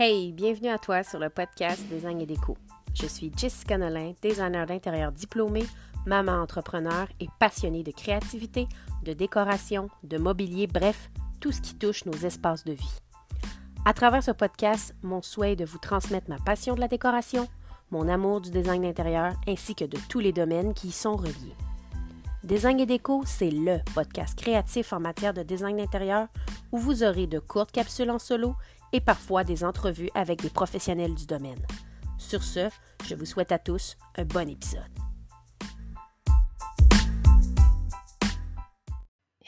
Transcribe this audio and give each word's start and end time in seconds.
Hey, 0.00 0.30
bienvenue 0.30 0.68
à 0.68 0.78
toi 0.78 1.02
sur 1.02 1.18
le 1.18 1.28
podcast 1.28 1.82
Design 1.88 2.20
et 2.20 2.26
Déco. 2.26 2.56
Je 2.94 3.06
suis 3.06 3.32
Jessica 3.36 3.76
Nolin, 3.76 4.12
designer 4.22 4.64
d'intérieur 4.64 5.10
diplômé, 5.10 5.64
maman 6.06 6.40
entrepreneur 6.40 7.08
et 7.18 7.26
passionnée 7.40 7.82
de 7.82 7.90
créativité, 7.90 8.68
de 9.02 9.12
décoration, 9.12 9.90
de 10.04 10.16
mobilier, 10.16 10.68
bref, 10.68 11.10
tout 11.40 11.50
ce 11.50 11.60
qui 11.60 11.74
touche 11.74 12.04
nos 12.04 12.12
espaces 12.12 12.62
de 12.62 12.74
vie. 12.74 13.00
À 13.84 13.92
travers 13.92 14.22
ce 14.22 14.30
podcast, 14.30 14.94
mon 15.02 15.20
souhait 15.20 15.54
est 15.54 15.56
de 15.56 15.64
vous 15.64 15.78
transmettre 15.78 16.30
ma 16.30 16.38
passion 16.38 16.76
de 16.76 16.80
la 16.80 16.86
décoration, 16.86 17.48
mon 17.90 18.06
amour 18.06 18.40
du 18.40 18.52
design 18.52 18.82
d'intérieur 18.82 19.32
ainsi 19.48 19.74
que 19.74 19.84
de 19.84 19.98
tous 20.08 20.20
les 20.20 20.32
domaines 20.32 20.74
qui 20.74 20.86
y 20.88 20.92
sont 20.92 21.16
reliés. 21.16 21.56
Design 22.44 22.78
et 22.78 22.86
déco, 22.86 23.24
c'est 23.26 23.50
le 23.50 23.78
podcast 23.96 24.38
créatif 24.38 24.92
en 24.92 25.00
matière 25.00 25.34
de 25.34 25.42
design 25.42 25.76
d'intérieur 25.76 26.28
où 26.70 26.78
vous 26.78 27.02
aurez 27.02 27.26
de 27.26 27.40
courtes 27.40 27.72
capsules 27.72 28.12
en 28.12 28.20
solo 28.20 28.54
et 28.92 29.00
parfois 29.00 29.44
des 29.44 29.64
entrevues 29.64 30.10
avec 30.14 30.42
des 30.42 30.50
professionnels 30.50 31.14
du 31.14 31.26
domaine. 31.26 31.64
Sur 32.18 32.42
ce, 32.42 32.68
je 33.04 33.14
vous 33.14 33.26
souhaite 33.26 33.52
à 33.52 33.58
tous 33.58 33.96
un 34.16 34.24
bon 34.24 34.48
épisode. 34.48 34.82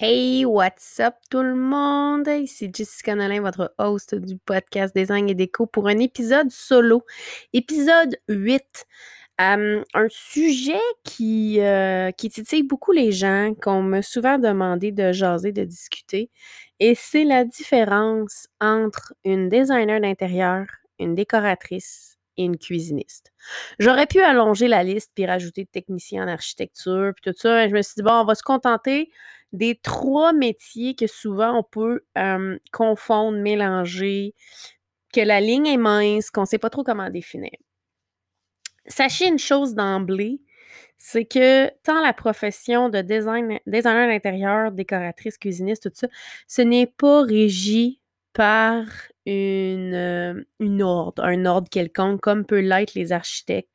Hey, 0.03 0.47
what's 0.47 0.99
up 0.99 1.13
tout 1.29 1.43
le 1.43 1.55
monde? 1.55 2.27
Ici 2.27 2.71
Jessica 2.73 3.15
Nolin, 3.15 3.43
votre 3.43 3.75
host 3.77 4.15
du 4.15 4.39
podcast 4.39 4.97
Design 4.97 5.29
et 5.29 5.35
Déco 5.35 5.67
pour 5.67 5.89
un 5.89 5.99
épisode 5.99 6.51
solo, 6.51 7.05
épisode 7.53 8.17
8. 8.29 8.87
Un 9.43 9.85
sujet 10.11 10.79
qui, 11.03 11.61
euh, 11.61 12.11
qui 12.13 12.29
titille 12.29 12.63
beaucoup 12.63 12.93
les 12.93 13.11
gens, 13.11 13.55
qu'on 13.63 13.83
m'a 13.83 14.03
souvent 14.03 14.39
demandé 14.39 14.93
de 14.93 15.13
jaser, 15.13 15.51
de 15.53 15.65
discuter, 15.65 16.31
et 16.79 16.95
c'est 16.95 17.25
la 17.25 17.45
différence 17.47 18.49
entre 18.61 19.15
une 19.25 19.49
designer 19.49 19.99
d'intérieur, 20.01 20.67
une 20.99 21.15
décoratrice 21.15 22.19
et 22.37 22.45
une 22.45 22.59
cuisiniste. 22.59 23.33
J'aurais 23.79 24.07
pu 24.07 24.21
allonger 24.21 24.69
la 24.69 24.85
liste 24.85 25.11
puis 25.15 25.25
rajouter 25.27 25.65
technicien 25.67 26.25
en 26.25 26.29
architecture 26.29 27.13
puis 27.17 27.33
tout 27.33 27.39
ça. 27.39 27.67
Je 27.69 27.73
me 27.75 27.81
suis 27.83 27.95
dit, 27.97 28.03
bon, 28.03 28.13
on 28.13 28.25
va 28.25 28.35
se 28.35 28.43
contenter 28.43 29.11
des 29.53 29.75
trois 29.83 30.33
métiers 30.35 30.95
que 30.95 31.07
souvent 31.07 31.59
on 31.59 31.63
peut 31.63 32.03
confondre, 32.73 33.39
mélanger, 33.39 34.35
que 35.15 35.21
la 35.23 35.41
ligne 35.41 35.67
est 35.67 35.77
mince, 35.79 36.31
qu'on 36.31 36.43
ne 36.43 36.47
sait 36.47 36.59
pas 36.59 36.71
trop 36.71 36.85
comment 36.85 37.11
définir. 37.11 37.51
Sachez 38.87 39.29
une 39.29 39.39
chose 39.39 39.75
d'emblée, 39.75 40.41
c'est 40.97 41.25
que 41.25 41.69
tant 41.83 42.01
la 42.03 42.13
profession 42.13 42.89
de 42.89 43.01
design, 43.01 43.59
designer 43.67 44.09
d'intérieur, 44.09 44.73
décoratrice, 44.73 45.39
cuisiniste, 45.39 45.85
tout 45.85 45.91
ça, 45.95 46.09
ce 46.47 46.63
n'est 46.63 46.87
pas 46.87 47.23
régi 47.23 48.01
par 48.33 48.85
une, 49.27 49.95
euh, 49.95 50.45
une 50.61 50.83
ordre, 50.83 51.25
un 51.25 51.47
ordre 51.47 51.69
quelconque, 51.71 52.21
comme 52.21 52.45
peut 52.45 52.61
l'être 52.61 52.95
les 52.95 53.13
architectes 53.13 53.69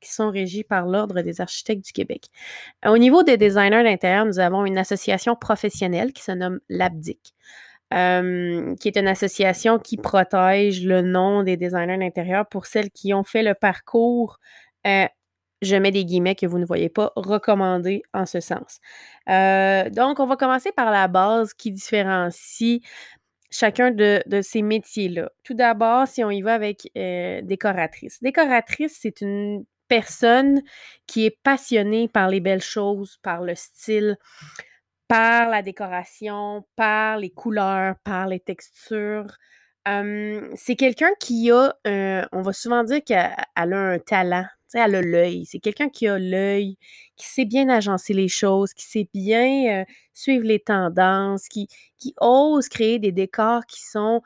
qui 0.00 0.12
sont 0.12 0.30
régis 0.30 0.64
par 0.64 0.86
l'Ordre 0.86 1.22
des 1.22 1.40
architectes 1.40 1.84
du 1.84 1.92
Québec. 1.92 2.26
Au 2.86 2.98
niveau 2.98 3.22
des 3.22 3.36
designers 3.38 3.82
d'intérieur, 3.82 4.26
nous 4.26 4.38
avons 4.38 4.66
une 4.66 4.78
association 4.78 5.34
professionnelle 5.34 6.12
qui 6.12 6.22
se 6.22 6.32
nomme 6.32 6.60
l'ABDIC. 6.68 7.34
Euh, 7.92 8.74
qui 8.76 8.88
est 8.88 8.96
une 8.96 9.06
association 9.06 9.78
qui 9.78 9.98
protège 9.98 10.84
le 10.84 11.02
nom 11.02 11.42
des 11.42 11.56
designers 11.56 11.98
d'intérieur 11.98 12.46
pour 12.48 12.66
celles 12.66 12.90
qui 12.90 13.12
ont 13.14 13.22
fait 13.24 13.42
le 13.42 13.54
parcours 13.54 14.40
euh, 14.86 15.06
je 15.62 15.76
mets 15.76 15.92
des 15.92 16.04
guillemets 16.04 16.34
que 16.34 16.46
vous 16.46 16.58
ne 16.58 16.64
voyez 16.64 16.88
pas, 16.88 17.12
recommandés 17.14 18.02
en 18.12 18.26
ce 18.26 18.40
sens. 18.40 18.80
Euh, 19.28 19.88
donc, 19.90 20.18
on 20.18 20.26
va 20.26 20.36
commencer 20.36 20.72
par 20.72 20.90
la 20.90 21.08
base 21.08 21.54
qui 21.54 21.70
différencie 21.70 22.80
chacun 23.50 23.90
de, 23.90 24.22
ces 24.42 24.62
métiers-là. 24.62 25.30
Tout 25.42 25.54
d'abord, 25.54 26.08
si 26.08 26.24
on 26.24 26.30
y 26.30 26.42
va 26.42 26.54
avec 26.54 26.90
décoratrice. 26.94 28.20
Décoratrice, 28.22 28.98
c'est 29.00 29.20
une 29.20 29.64
personne 29.88 30.60
qui 31.06 31.24
est 31.24 31.38
passionnée 31.42 32.08
par 32.08 32.28
les 32.28 32.40
belles 32.40 32.62
choses, 32.62 33.18
par 33.22 33.42
le 33.42 33.54
style, 33.54 34.18
par 35.08 35.48
la 35.50 35.62
décoration, 35.62 36.66
par 36.76 37.18
les 37.18 37.30
couleurs, 37.30 37.96
par 38.04 38.26
les 38.26 38.40
textures. 38.40 39.36
c'est 39.86 40.76
quelqu'un 40.76 41.10
qui 41.20 41.50
a, 41.50 41.74
on 42.32 42.42
va 42.42 42.52
souvent 42.52 42.84
dire 42.84 43.02
qu'elle 43.04 43.34
a 43.56 43.62
un 43.62 43.98
talent 43.98 44.46
elle 44.74 44.94
a 44.96 45.02
l'œil. 45.02 45.46
C'est 45.46 45.58
quelqu'un 45.58 45.88
qui 45.88 46.08
a 46.08 46.18
l'œil, 46.18 46.76
qui 47.16 47.26
sait 47.26 47.44
bien 47.44 47.68
agencer 47.68 48.12
les 48.12 48.28
choses, 48.28 48.74
qui 48.74 48.84
sait 48.84 49.08
bien 49.12 49.84
suivre 50.12 50.44
les 50.44 50.60
tendances, 50.60 51.48
qui, 51.48 51.68
ose 52.20 52.68
créer 52.68 52.98
des 52.98 53.12
décors 53.12 53.64
qui 53.66 53.80
sont, 53.82 54.22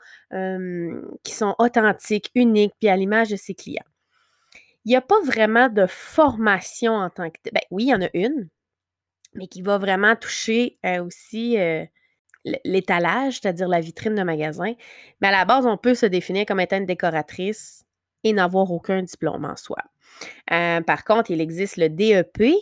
qui 1.23 1.33
sont 1.33 1.55
authentiques, 1.59 2.31
uniques, 2.35 2.73
puis 2.79 2.89
à 2.89 2.97
l'image 2.97 3.29
de 3.29 3.35
ses 3.35 3.53
clients. 3.53 3.83
Il 4.85 4.89
n'y 4.89 4.95
a 4.95 5.01
pas 5.01 5.19
vraiment 5.23 5.69
de 5.69 5.85
formation 5.87 6.93
en 6.93 7.09
tant 7.09 7.29
que... 7.29 7.37
Ben, 7.51 7.61
oui, 7.69 7.85
il 7.85 7.89
y 7.89 7.93
en 7.93 8.01
a 8.01 8.09
une, 8.13 8.49
mais 9.33 9.47
qui 9.47 9.61
va 9.61 9.77
vraiment 9.77 10.15
toucher 10.15 10.77
euh, 10.85 11.03
aussi 11.03 11.57
euh, 11.57 11.85
l'étalage, 12.65 13.39
c'est-à-dire 13.39 13.67
la 13.67 13.79
vitrine 13.79 14.15
de 14.15 14.23
magasin. 14.23 14.73
Mais 15.21 15.27
à 15.27 15.31
la 15.31 15.45
base, 15.45 15.65
on 15.65 15.77
peut 15.77 15.95
se 15.95 16.05
définir 16.05 16.45
comme 16.45 16.59
étant 16.59 16.77
une 16.77 16.85
décoratrice 16.85 17.83
et 18.23 18.33
n'avoir 18.33 18.71
aucun 18.71 19.01
diplôme 19.03 19.45
en 19.45 19.55
soi. 19.55 19.77
Euh, 20.51 20.81
par 20.81 21.03
contre, 21.03 21.31
il 21.31 21.41
existe 21.41 21.77
le 21.77 21.89
DEP, 21.89 22.53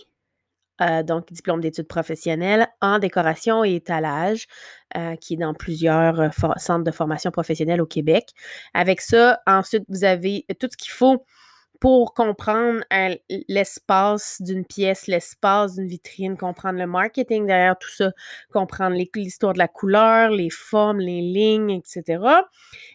donc 1.05 1.33
diplôme 1.33 1.59
d'études 1.59 1.88
professionnelles 1.88 2.67
en 2.81 2.99
décoration 2.99 3.66
et 3.66 3.73
étalage, 3.73 4.45
qui 5.19 5.34
est 5.34 5.38
dans 5.38 5.55
plusieurs 5.55 6.31
centres 6.57 6.84
de 6.84 6.91
formation 6.91 7.31
professionnelle 7.31 7.81
au 7.81 7.88
Québec. 7.88 8.29
Avec 8.75 9.01
ça, 9.01 9.39
ensuite, 9.47 9.85
vous 9.89 10.03
avez 10.03 10.45
tout 10.59 10.67
ce 10.72 10.78
qu'il 10.78 10.91
faut 10.91 11.25
pour 11.80 12.14
comprendre 12.14 12.84
l'espace 13.48 14.42
d'une 14.42 14.66
pièce, 14.66 15.08
l'espace 15.08 15.76
d'une 15.76 15.88
vitrine, 15.88 16.38
comprendre 16.38 16.80
le 16.80 16.88
marketing 16.88 17.46
derrière 17.46 17.78
tout 17.78 17.90
ça, 17.90 18.12
comprendre 18.52 18.96
l'histoire 19.16 19.54
de 19.54 19.60
la 19.60 19.68
couleur, 19.68 20.30
les 20.30 20.50
formes, 20.50 21.00
les 21.00 21.22
lignes, 21.22 21.72
etc. 21.72 22.24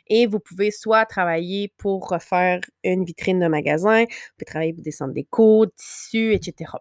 Et 0.09 0.26
vous 0.26 0.41
pouvez 0.41 0.70
soit 0.70 1.06
travailler 1.06 1.72
pour 1.78 2.09
refaire 2.09 2.60
une 2.84 3.04
vitrine 3.04 3.41
de 3.41 3.47
magasin, 3.47 4.03
vous 4.03 4.34
pouvez 4.38 4.47
travailler 4.47 4.72
pour 4.72 5.09
des 5.09 5.25
codes, 5.25 5.75
tissus, 5.76 6.32
etc. 6.34 6.72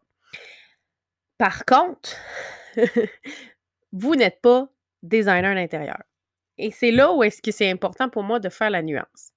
Par 1.38 1.66
contre, 1.66 2.16
vous 3.92 4.16
n'êtes 4.16 4.42
pas 4.42 4.70
designer 5.04 5.56
d'intérieur. 5.56 6.02
Et 6.58 6.72
c'est 6.72 6.92
là 6.92 7.14
où 7.14 7.24
est-ce 7.24 7.42
que 7.42 7.52
c'est 7.52 7.70
important 7.70 8.10
pour 8.10 8.24
moi 8.24 8.40
de 8.40 8.50
faire 8.50 8.70
la 8.70 8.84
nuance. 8.84 9.32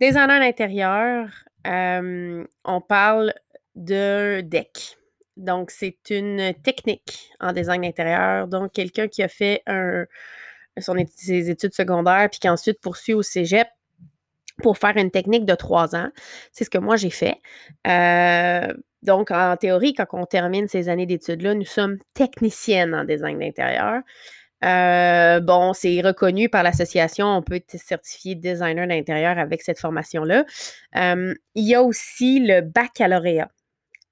Designer 0.00 0.40
d'intérieur, 0.40 1.28
on 1.64 2.80
parle 2.80 3.34
de 3.74 4.40
deck. 4.42 4.96
Donc, 5.36 5.70
c'est 5.70 5.98
une 6.10 6.52
technique 6.62 7.30
en 7.40 7.52
design 7.52 7.84
intérieur. 7.84 8.46
Donc, 8.48 8.72
quelqu'un 8.72 9.08
qui 9.08 9.22
a 9.22 9.28
fait 9.28 9.62
ses 11.16 11.50
études 11.50 11.74
secondaires 11.74 12.28
puis 12.30 12.40
qui 12.40 12.48
ensuite 12.48 12.80
poursuit 12.80 13.14
au 13.14 13.22
cégep 13.22 13.68
pour 14.62 14.76
faire 14.76 14.96
une 14.96 15.10
technique 15.10 15.46
de 15.46 15.54
trois 15.54 15.96
ans. 15.96 16.10
C'est 16.52 16.64
ce 16.64 16.70
que 16.70 16.76
moi 16.78 16.96
j'ai 16.96 17.10
fait. 17.10 17.38
Donc, 19.02 19.30
en 19.30 19.56
théorie, 19.56 19.94
quand 19.94 20.06
on 20.12 20.26
termine 20.26 20.68
ces 20.68 20.90
années 20.90 21.06
d'études-là, 21.06 21.54
nous 21.54 21.64
sommes 21.64 21.96
techniciennes 22.12 22.94
en 22.94 23.04
design 23.04 23.38
d'intérieur. 23.38 24.02
Euh, 24.64 25.40
bon, 25.40 25.72
c'est 25.72 26.00
reconnu 26.02 26.48
par 26.48 26.62
l'association, 26.62 27.26
on 27.26 27.42
peut 27.42 27.54
être 27.54 27.78
certifié 27.78 28.34
designer 28.34 28.86
d'intérieur 28.86 29.38
avec 29.38 29.62
cette 29.62 29.78
formation-là. 29.78 30.44
Euh, 30.96 31.34
il 31.54 31.66
y 31.66 31.74
a 31.74 31.82
aussi 31.82 32.40
le 32.40 32.60
baccalauréat 32.60 33.50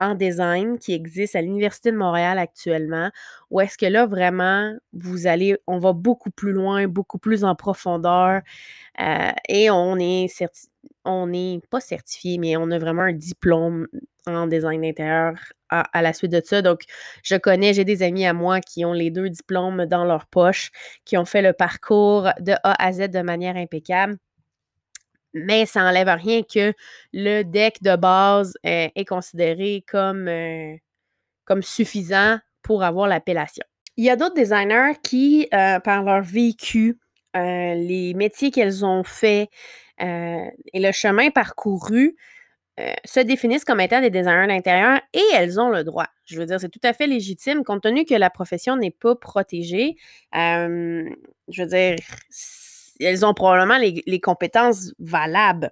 en 0.00 0.14
design 0.14 0.78
qui 0.78 0.92
existe 0.94 1.36
à 1.36 1.42
l'Université 1.42 1.90
de 1.92 1.96
Montréal 1.96 2.38
actuellement, 2.38 3.10
où 3.50 3.60
est-ce 3.60 3.76
que 3.78 3.86
là, 3.86 4.06
vraiment, 4.06 4.72
vous 4.92 5.26
allez, 5.26 5.56
on 5.66 5.78
va 5.78 5.92
beaucoup 5.92 6.30
plus 6.30 6.52
loin, 6.52 6.86
beaucoup 6.88 7.18
plus 7.18 7.44
en 7.44 7.54
profondeur, 7.56 8.42
euh, 9.00 9.30
et 9.48 9.70
on 9.70 9.98
est, 9.98 10.28
on 11.04 11.26
n'est 11.28 11.60
pas 11.70 11.80
certifié, 11.80 12.38
mais 12.38 12.56
on 12.56 12.70
a 12.70 12.78
vraiment 12.78 13.02
un 13.02 13.12
diplôme 13.12 13.88
en 14.34 14.46
design 14.46 14.82
d'intérieur 14.82 15.34
à, 15.70 16.02
la 16.02 16.12
suite 16.12 16.32
de 16.32 16.40
ça. 16.44 16.62
Donc, 16.62 16.82
je 17.22 17.36
connais, 17.36 17.74
j'ai 17.74 17.84
des 17.84 18.02
amis 18.02 18.26
à 18.26 18.32
moi 18.32 18.60
qui 18.60 18.84
ont 18.84 18.92
les 18.92 19.10
deux 19.10 19.28
diplômes 19.28 19.86
dans 19.86 20.04
leur 20.04 20.26
poche, 20.26 20.70
qui 21.04 21.16
ont 21.16 21.24
fait 21.24 21.42
le 21.42 21.52
parcours 21.52 22.28
de 22.40 22.52
A 22.64 22.84
à 22.84 22.92
Z 22.92 23.08
de 23.08 23.20
manière 23.20 23.56
impeccable. 23.56 24.16
Mais 25.34 25.66
ça 25.66 25.82
n'enlève 25.82 26.08
rien 26.08 26.42
que 26.42 26.72
le 27.12 27.42
deck 27.42 27.82
de 27.82 27.96
base 27.96 28.54
euh, 28.66 28.88
est 28.94 29.04
considéré 29.04 29.84
comme, 29.86 30.26
euh, 30.26 30.74
comme 31.44 31.62
suffisant 31.62 32.38
pour 32.62 32.82
avoir 32.82 33.08
l'appellation. 33.08 33.64
Il 33.96 34.04
y 34.04 34.10
a 34.10 34.16
d'autres 34.16 34.34
designers 34.34 34.94
qui, 35.02 35.48
euh, 35.52 35.80
par 35.80 36.02
leur 36.02 36.22
vécu, 36.22 36.98
les 37.34 38.14
métiers 38.14 38.50
qu'elles 38.50 38.84
ont 38.84 39.04
faits 39.04 39.48
et 40.00 40.50
le 40.74 40.90
chemin 40.90 41.30
parcouru, 41.30 42.16
euh, 42.78 42.92
se 43.04 43.20
définissent 43.20 43.64
comme 43.64 43.80
étant 43.80 44.00
des 44.00 44.10
designers 44.10 44.46
d'intérieur 44.46 45.00
et 45.12 45.24
elles 45.34 45.60
ont 45.60 45.70
le 45.70 45.84
droit. 45.84 46.06
Je 46.24 46.38
veux 46.38 46.46
dire, 46.46 46.60
c'est 46.60 46.68
tout 46.68 46.80
à 46.82 46.92
fait 46.92 47.06
légitime 47.06 47.64
compte 47.64 47.82
tenu 47.82 48.04
que 48.04 48.14
la 48.14 48.30
profession 48.30 48.76
n'est 48.76 48.90
pas 48.90 49.14
protégée. 49.16 49.96
je 50.32 51.62
veux 51.62 51.66
dire, 51.66 51.96
elles 53.00 53.24
ont 53.24 53.34
probablement 53.34 53.78
les, 53.78 54.20
compétences 54.20 54.92
valables. 54.98 55.70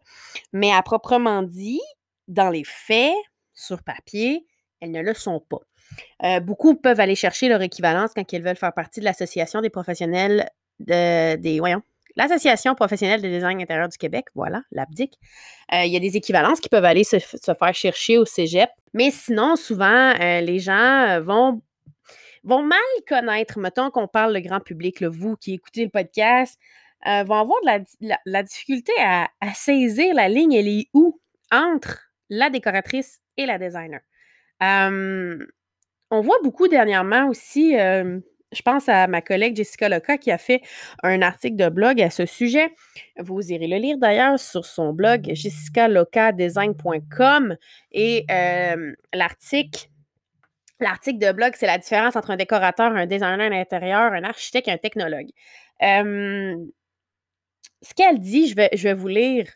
Mais 0.52 0.72
à 0.72 0.82
proprement 0.82 1.42
dit, 1.42 1.80
dans 2.28 2.50
les 2.50 2.64
faits, 2.64 3.14
sur 3.56 3.82
papier, 3.82 4.46
elles 4.80 4.90
ne 4.90 5.00
le 5.00 5.14
sont 5.14 5.40
pas. 5.40 5.60
Euh, 6.24 6.40
beaucoup 6.40 6.74
peuvent 6.74 7.00
aller 7.00 7.14
chercher 7.14 7.48
leur 7.48 7.62
équivalence 7.62 8.10
quand 8.14 8.32
elles 8.32 8.42
veulent 8.42 8.56
faire 8.56 8.74
partie 8.74 9.00
de 9.00 9.04
l'association 9.04 9.60
des 9.60 9.70
professionnels 9.70 10.50
de, 10.80 11.36
des, 11.36 11.58
voyons, 11.58 11.82
l'Association 12.16 12.74
professionnelle 12.74 13.20
de 13.22 13.28
design 13.28 13.60
intérieur 13.60 13.88
du 13.88 13.98
Québec, 13.98 14.26
voilà, 14.34 14.62
l'ABDIC. 14.72 15.12
Euh, 15.72 15.84
il 15.84 15.92
y 15.92 15.96
a 15.96 16.00
des 16.00 16.16
équivalences 16.16 16.60
qui 16.60 16.68
peuvent 16.68 16.84
aller 16.84 17.04
se, 17.04 17.18
faire 17.18 17.74
chercher 17.74 18.18
au 18.18 18.24
cégep. 18.24 18.70
Mais 18.94 19.10
sinon, 19.10 19.56
souvent, 19.56 20.14
euh, 20.20 20.40
les 20.40 20.58
gens 20.58 21.20
vont, 21.20 21.62
vont 22.42 22.62
mal 22.62 22.78
connaître, 23.06 23.58
mettons 23.58 23.90
qu'on 23.90 24.08
parle 24.08 24.32
le 24.32 24.40
grand 24.40 24.60
public, 24.60 25.02
vous 25.02 25.36
qui 25.36 25.54
écoutez 25.54 25.84
le 25.84 25.90
podcast, 25.90 26.58
euh, 27.06 27.22
vont 27.24 27.36
avoir 27.36 27.60
de 27.60 28.08
la, 28.24 28.42
difficulté 28.42 28.92
à, 28.98 29.28
saisir 29.54 30.14
la 30.14 30.28
ligne, 30.28 30.54
elle 30.54 30.68
est 30.68 30.88
où 30.94 31.20
entre 31.52 32.10
la 32.30 32.48
décoratrice 32.48 33.20
et 33.36 33.44
la 33.44 33.58
designer. 33.58 34.00
on 34.60 36.20
voit 36.20 36.38
beaucoup 36.42 36.66
dernièrement 36.66 37.28
aussi 37.28 37.76
je 38.56 38.62
pense 38.62 38.88
à 38.88 39.06
ma 39.06 39.20
collègue 39.20 39.54
Jessica 39.54 39.88
Loca 39.88 40.18
qui 40.18 40.30
a 40.30 40.38
fait 40.38 40.62
un 41.02 41.20
article 41.22 41.56
de 41.56 41.68
blog 41.68 42.00
à 42.00 42.10
ce 42.10 42.24
sujet. 42.24 42.70
Vous 43.18 43.52
irez 43.52 43.66
le 43.66 43.76
lire 43.76 43.98
d'ailleurs 43.98 44.38
sur 44.38 44.64
son 44.64 44.92
blog 44.92 45.28
jessicalocadesign.com 45.32 47.56
et 47.92 48.24
euh, 48.30 48.92
l'article 49.12 49.88
L'article 50.78 51.18
de 51.18 51.32
blog, 51.32 51.54
c'est 51.56 51.66
la 51.66 51.78
différence 51.78 52.16
entre 52.16 52.32
un 52.32 52.36
décorateur, 52.36 52.92
un 52.92 53.06
designer 53.06 53.48
d'intérieur, 53.48 54.12
un 54.12 54.24
architecte 54.24 54.68
et 54.68 54.72
un 54.72 54.76
technologue. 54.76 55.30
ce 55.80 56.54
qu'elle 57.96 58.18
dit, 58.18 58.48
je 58.48 58.82
vais 58.82 58.92
vous 58.92 59.08
lire 59.08 59.46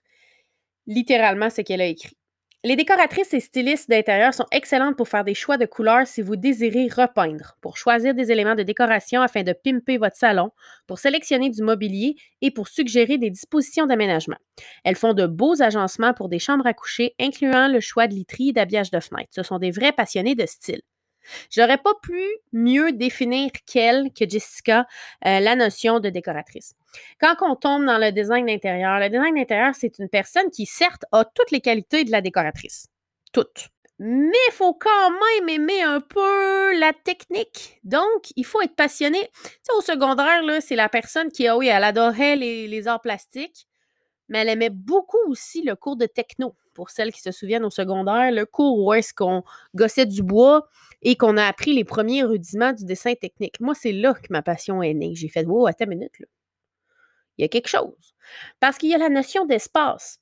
littéralement 0.87 1.51
ce 1.51 1.61
qu'elle 1.61 1.83
a 1.83 1.87
écrit. 1.87 2.17
Les 2.63 2.77
décoratrices 2.77 3.33
et 3.33 3.41
stylistes 3.41 3.89
d'intérieur 3.89 4.35
sont 4.35 4.45
excellentes 4.53 4.95
pour 4.95 5.09
faire 5.09 5.25
des 5.25 5.33
choix 5.33 5.57
de 5.57 5.65
couleurs 5.65 6.07
si 6.07 6.21
vous 6.21 6.37
désirez 6.37 6.89
repeindre, 6.89 7.57
pour 7.63 7.79
choisir 7.79 8.13
des 8.13 8.31
éléments 8.31 8.55
de 8.55 8.63
décoration 8.63 9.23
afin 9.23 9.43
de 9.43 9.55
pimper 9.55 9.97
votre 9.97 10.17
salon, 10.17 10.51
pour 10.87 10.99
sélectionner 10.99 11.49
du 11.49 11.63
mobilier 11.63 12.17
et 12.43 12.51
pour 12.51 12.69
suggérer 12.69 13.17
des 13.17 13.31
dispositions 13.31 13.87
d'aménagement. 13.87 14.37
Elles 14.85 14.97
font 14.97 15.15
de 15.15 15.27
beaux 15.27 15.63
agencements 15.63 16.13
pour 16.13 16.29
des 16.29 16.39
chambres 16.39 16.67
à 16.67 16.75
coucher, 16.75 17.15
incluant 17.19 17.67
le 17.67 17.81
choix 17.81 18.07
de 18.07 18.13
literie 18.13 18.51
et 18.51 18.53
d'habillage 18.53 18.91
de 18.91 19.01
fenêtres. 19.01 19.31
Ce 19.31 19.43
sont 19.43 19.59
des 19.59 19.71
vrais 19.71 19.93
passionnés 19.93 20.35
de 20.35 20.45
style. 20.45 20.83
J'aurais 21.51 21.79
pas 21.79 21.95
pu 22.03 22.23
mieux 22.53 22.93
définir 22.93 23.51
qu'elle, 23.67 24.13
que 24.13 24.29
Jessica, 24.29 24.87
euh, 25.27 25.41
la 25.41 25.57
notion 25.57 26.01
de 26.01 26.09
décoratrice. 26.09 26.75
Quand 27.21 27.37
on 27.43 27.57
tombe 27.57 27.85
dans 27.85 27.99
le 27.99 28.11
design 28.13 28.47
d'intérieur, 28.47 28.99
le 28.99 29.09
design 29.09 29.35
d'intérieur, 29.35 29.75
c'est 29.75 29.99
une 29.99 30.09
personne 30.09 30.51
qui, 30.51 30.67
certes, 30.67 31.05
a 31.13 31.25
toutes 31.25 31.51
les 31.51 31.61
qualités 31.61 32.05
de 32.05 32.11
la 32.11 32.21
décoratrice. 32.21 32.89
Toutes. 33.33 33.69
Mais 33.99 34.39
il 34.49 34.53
faut 34.53 34.73
quand 34.73 35.11
même 35.11 35.49
aimer 35.51 35.83
un 35.83 36.01
peu 36.01 36.79
la 36.79 36.93
technique. 36.95 37.79
Donc, 37.85 38.33
il 38.35 38.47
faut 38.47 38.63
être 38.63 38.75
passionné. 38.75 39.19
Tu 39.45 39.77
au 39.77 39.83
secondaire, 39.83 40.41
c'est 40.63 40.75
la 40.75 40.89
personne 40.89 41.31
qui, 41.31 41.47
ah 41.47 41.57
oui, 41.57 41.69
elle 41.69 41.85
adorait 41.85 42.37
les 42.37 42.89
arts 42.89 43.03
plastiques, 43.03 43.69
mais 44.31 44.39
elle 44.39 44.49
aimait 44.49 44.71
beaucoup 44.71 45.19
aussi 45.29 45.61
le 45.63 45.77
cours 45.77 45.97
de 45.97 46.07
techno. 46.07 46.57
Pour 46.73 46.89
celles 46.89 47.13
qui 47.13 47.21
se 47.21 47.33
souviennent 47.33 47.65
au 47.65 47.71
secondaire, 47.71 48.31
le 48.33 48.47
cours 48.47 48.79
où 48.79 48.95
est-ce 48.95 49.13
qu'on 49.13 49.43
gossait 49.75 50.07
du 50.07 50.23
bois, 50.23 50.67
et 51.03 51.17
qu'on 51.17 51.37
a 51.37 51.45
appris 51.45 51.73
les 51.73 51.85
premiers 51.85 52.23
rudiments 52.23 52.73
du 52.73 52.85
dessin 52.85 53.15
technique. 53.15 53.59
Moi, 53.61 53.75
c'est 53.75 53.93
là 53.93 54.15
que 54.15 54.27
ma 54.31 54.43
passion 54.43 54.83
est 54.83 54.95
née. 54.95 55.15
J'ai 55.15 55.29
fait, 55.29 55.45
wow, 55.45 55.67
attends 55.67 55.85
une 55.85 55.91
minute, 55.91 56.19
là. 56.19 56.27
Il 57.39 57.43
y 57.43 57.45
a 57.45 57.49
quelque 57.49 57.69
chose. 57.69 58.15
Parce 58.61 58.77
qu'il 58.77 58.91
y 58.91 58.95
a 58.95 58.99
la 58.99 59.09
notion 59.09 59.47
d'espace. 59.47 60.19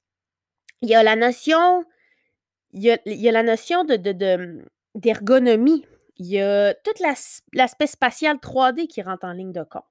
Il 0.82 0.88
y 0.88 0.94
a 0.94 1.02
la 1.02 1.16
notion, 1.16 1.84
il 2.72 2.82
y 2.82 3.28
a, 3.28 3.32
la 3.32 3.42
notion 3.42 3.82
de, 3.82 3.96
d'ergonomie. 4.94 5.84
il 6.18 6.26
y 6.26 6.40
a 6.40 6.74
tout 6.74 7.02
l'aspect 7.52 7.88
spatial 7.88 8.36
3D 8.36 8.86
qui 8.86 9.02
rentre 9.02 9.24
en 9.24 9.32
ligne 9.32 9.52
de 9.52 9.64
compte. 9.64 9.82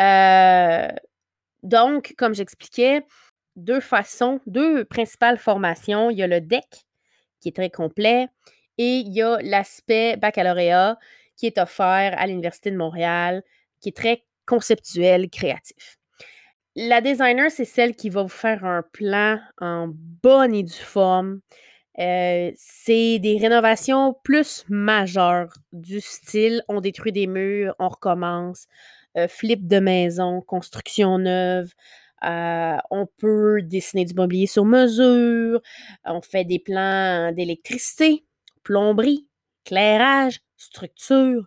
Euh, 0.00 0.88
donc, 1.62 2.14
comme 2.18 2.34
j'expliquais, 2.34 3.04
deux 3.54 3.80
façons, 3.80 4.40
deux 4.46 4.84
principales 4.84 5.38
formations. 5.38 6.10
Il 6.10 6.18
y 6.18 6.22
a 6.22 6.26
le 6.26 6.40
DEC, 6.40 6.86
qui 7.40 7.48
est 7.50 7.56
très 7.56 7.70
complet. 7.70 8.28
Et 8.78 8.98
il 8.98 9.12
y 9.12 9.22
a 9.22 9.38
l'aspect 9.42 10.16
baccalauréat 10.16 10.98
qui 11.36 11.46
est 11.46 11.58
offert 11.58 12.14
à 12.16 12.26
l'Université 12.26 12.70
de 12.70 12.76
Montréal, 12.76 13.42
qui 13.80 13.90
est 13.90 13.96
très 13.96 14.24
conceptuel, 14.46 15.28
créatif. 15.30 15.98
La 16.74 17.00
designer, 17.00 17.50
c'est 17.50 17.64
celle 17.64 17.96
qui 17.96 18.08
va 18.08 18.22
vous 18.22 18.28
faire 18.28 18.64
un 18.64 18.82
plan 18.92 19.40
en 19.60 19.88
bonne 20.22 20.54
et 20.54 20.62
due 20.62 20.72
forme. 20.72 21.40
Euh, 21.98 22.52
c'est 22.54 23.18
des 23.18 23.38
rénovations 23.38 24.14
plus 24.22 24.64
majeures 24.68 25.52
du 25.72 26.00
style 26.00 26.62
on 26.68 26.80
détruit 26.80 27.10
des 27.10 27.26
murs, 27.26 27.74
on 27.80 27.88
recommence, 27.88 28.66
euh, 29.16 29.26
flip 29.26 29.66
de 29.66 29.80
maison, 29.80 30.40
construction 30.40 31.18
neuve. 31.18 31.72
Euh, 32.24 32.76
on 32.90 33.06
peut 33.18 33.62
dessiner 33.62 34.04
du 34.04 34.14
mobilier 34.14 34.46
sur 34.46 34.64
mesure, 34.64 35.60
on 36.04 36.20
fait 36.20 36.44
des 36.44 36.58
plans 36.60 37.32
d'électricité, 37.32 38.24
plomberie, 38.68 39.26
éclairage, 39.64 40.40
structure. 40.58 41.46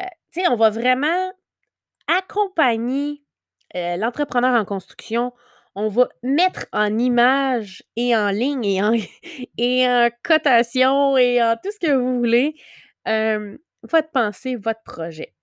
Euh, 0.00 0.04
tu 0.32 0.40
sais, 0.40 0.48
on 0.48 0.56
va 0.56 0.70
vraiment 0.70 1.32
accompagner 2.08 3.22
euh, 3.76 3.96
l'entrepreneur 3.96 4.60
en 4.60 4.64
construction. 4.64 5.32
On 5.76 5.86
va 5.86 6.08
mettre 6.24 6.66
en 6.72 6.98
image 6.98 7.84
et 7.94 8.16
en 8.16 8.30
ligne 8.30 8.64
et 8.64 8.82
en, 8.82 8.92
et 9.58 9.88
en 9.88 10.10
cotation 10.24 11.16
et 11.16 11.40
en 11.40 11.54
tout 11.54 11.70
ce 11.70 11.86
que 11.86 11.92
vous 11.92 12.18
voulez 12.18 12.56
euh, 13.06 13.56
votre 13.84 14.10
pensée, 14.10 14.56
votre 14.56 14.82
projet. 14.82 15.34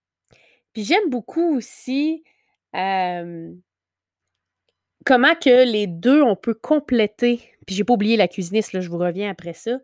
Puis 0.73 0.83
j'aime 0.83 1.09
beaucoup 1.09 1.55
aussi 1.55 2.21
comment 5.05 5.35
que 5.35 5.65
les 5.69 5.88
deux, 5.88 6.21
on 6.21 6.35
peut 6.35 6.53
compléter, 6.53 7.41
puis 7.65 7.75
j'ai 7.75 7.83
pas 7.83 7.94
oublié 7.94 8.17
la 8.17 8.27
cuisiniste, 8.27 8.79
je 8.79 8.89
vous 8.89 8.97
reviens 8.97 9.29
après 9.31 9.53
ça, 9.53 9.79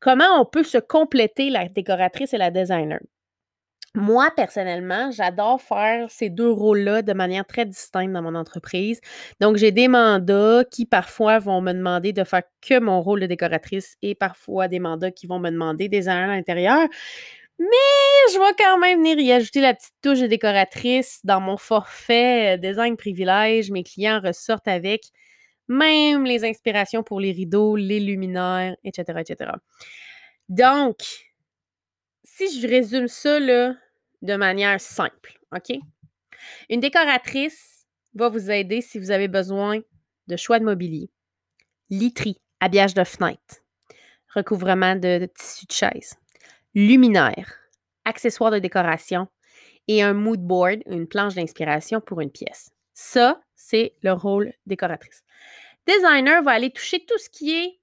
comment 0.00 0.40
on 0.40 0.44
peut 0.44 0.64
se 0.64 0.78
compléter 0.78 1.50
la 1.50 1.68
décoratrice 1.68 2.34
et 2.34 2.38
la 2.38 2.50
designer? 2.50 3.00
Moi, 3.96 4.28
personnellement, 4.34 5.12
j'adore 5.12 5.62
faire 5.62 6.10
ces 6.10 6.28
deux 6.28 6.50
rôles-là 6.50 7.02
de 7.02 7.12
manière 7.12 7.46
très 7.46 7.64
distincte 7.64 8.12
dans 8.12 8.22
mon 8.22 8.34
entreprise. 8.34 9.00
Donc, 9.40 9.56
j'ai 9.56 9.70
des 9.70 9.86
mandats 9.86 10.64
qui 10.68 10.84
parfois 10.84 11.38
vont 11.38 11.60
me 11.60 11.72
demander 11.72 12.12
de 12.12 12.24
faire 12.24 12.42
que 12.60 12.80
mon 12.80 13.00
rôle 13.00 13.20
de 13.20 13.26
décoratrice 13.26 13.96
et 14.02 14.16
parfois 14.16 14.66
des 14.66 14.80
mandats 14.80 15.12
qui 15.12 15.28
vont 15.28 15.38
me 15.38 15.48
demander 15.48 15.88
des 15.88 16.08
à 16.08 16.26
l'intérieur. 16.26 16.88
Mais 17.58 17.66
je 18.32 18.38
vais 18.38 18.54
quand 18.58 18.78
même 18.78 18.98
venir 18.98 19.18
y 19.18 19.30
ajouter 19.30 19.60
la 19.60 19.74
petite 19.74 19.94
touche 20.02 20.20
de 20.20 20.26
décoratrice 20.26 21.20
dans 21.24 21.40
mon 21.40 21.56
forfait 21.56 22.54
euh, 22.54 22.56
design 22.56 22.96
privilège. 22.96 23.70
Mes 23.70 23.84
clients 23.84 24.20
ressortent 24.20 24.66
avec 24.66 25.04
même 25.68 26.24
les 26.24 26.44
inspirations 26.44 27.02
pour 27.02 27.20
les 27.20 27.32
rideaux, 27.32 27.76
les 27.76 28.00
luminaires, 28.00 28.76
etc., 28.82 29.20
etc. 29.20 29.52
Donc, 30.48 30.96
si 32.24 32.60
je 32.60 32.66
résume 32.66 33.08
ça 33.08 33.38
de 33.40 34.36
manière 34.36 34.80
simple, 34.80 35.38
OK? 35.54 35.78
Une 36.68 36.80
décoratrice 36.80 37.86
va 38.14 38.28
vous 38.28 38.50
aider 38.50 38.80
si 38.80 38.98
vous 38.98 39.10
avez 39.10 39.28
besoin 39.28 39.80
de 40.26 40.36
choix 40.36 40.58
de 40.58 40.64
mobilier, 40.64 41.08
literie, 41.88 42.40
habillage 42.60 42.94
de 42.94 43.04
fenêtre, 43.04 43.62
recouvrement 44.34 44.96
de 44.96 45.28
tissu 45.34 45.66
de 45.66 45.72
chaise 45.72 46.16
luminaire, 46.74 47.54
accessoires 48.04 48.50
de 48.50 48.58
décoration 48.58 49.28
et 49.88 50.02
un 50.02 50.14
mood 50.14 50.40
board, 50.40 50.80
une 50.86 51.06
planche 51.06 51.34
d'inspiration 51.34 52.00
pour 52.00 52.20
une 52.20 52.30
pièce. 52.30 52.70
Ça, 52.94 53.40
c'est 53.54 53.94
le 54.02 54.12
rôle 54.12 54.52
décoratrice. 54.66 55.22
Designer 55.86 56.42
va 56.42 56.52
aller 56.52 56.70
toucher 56.70 57.04
tout 57.04 57.18
ce 57.18 57.28
qui 57.28 57.54
est 57.54 57.80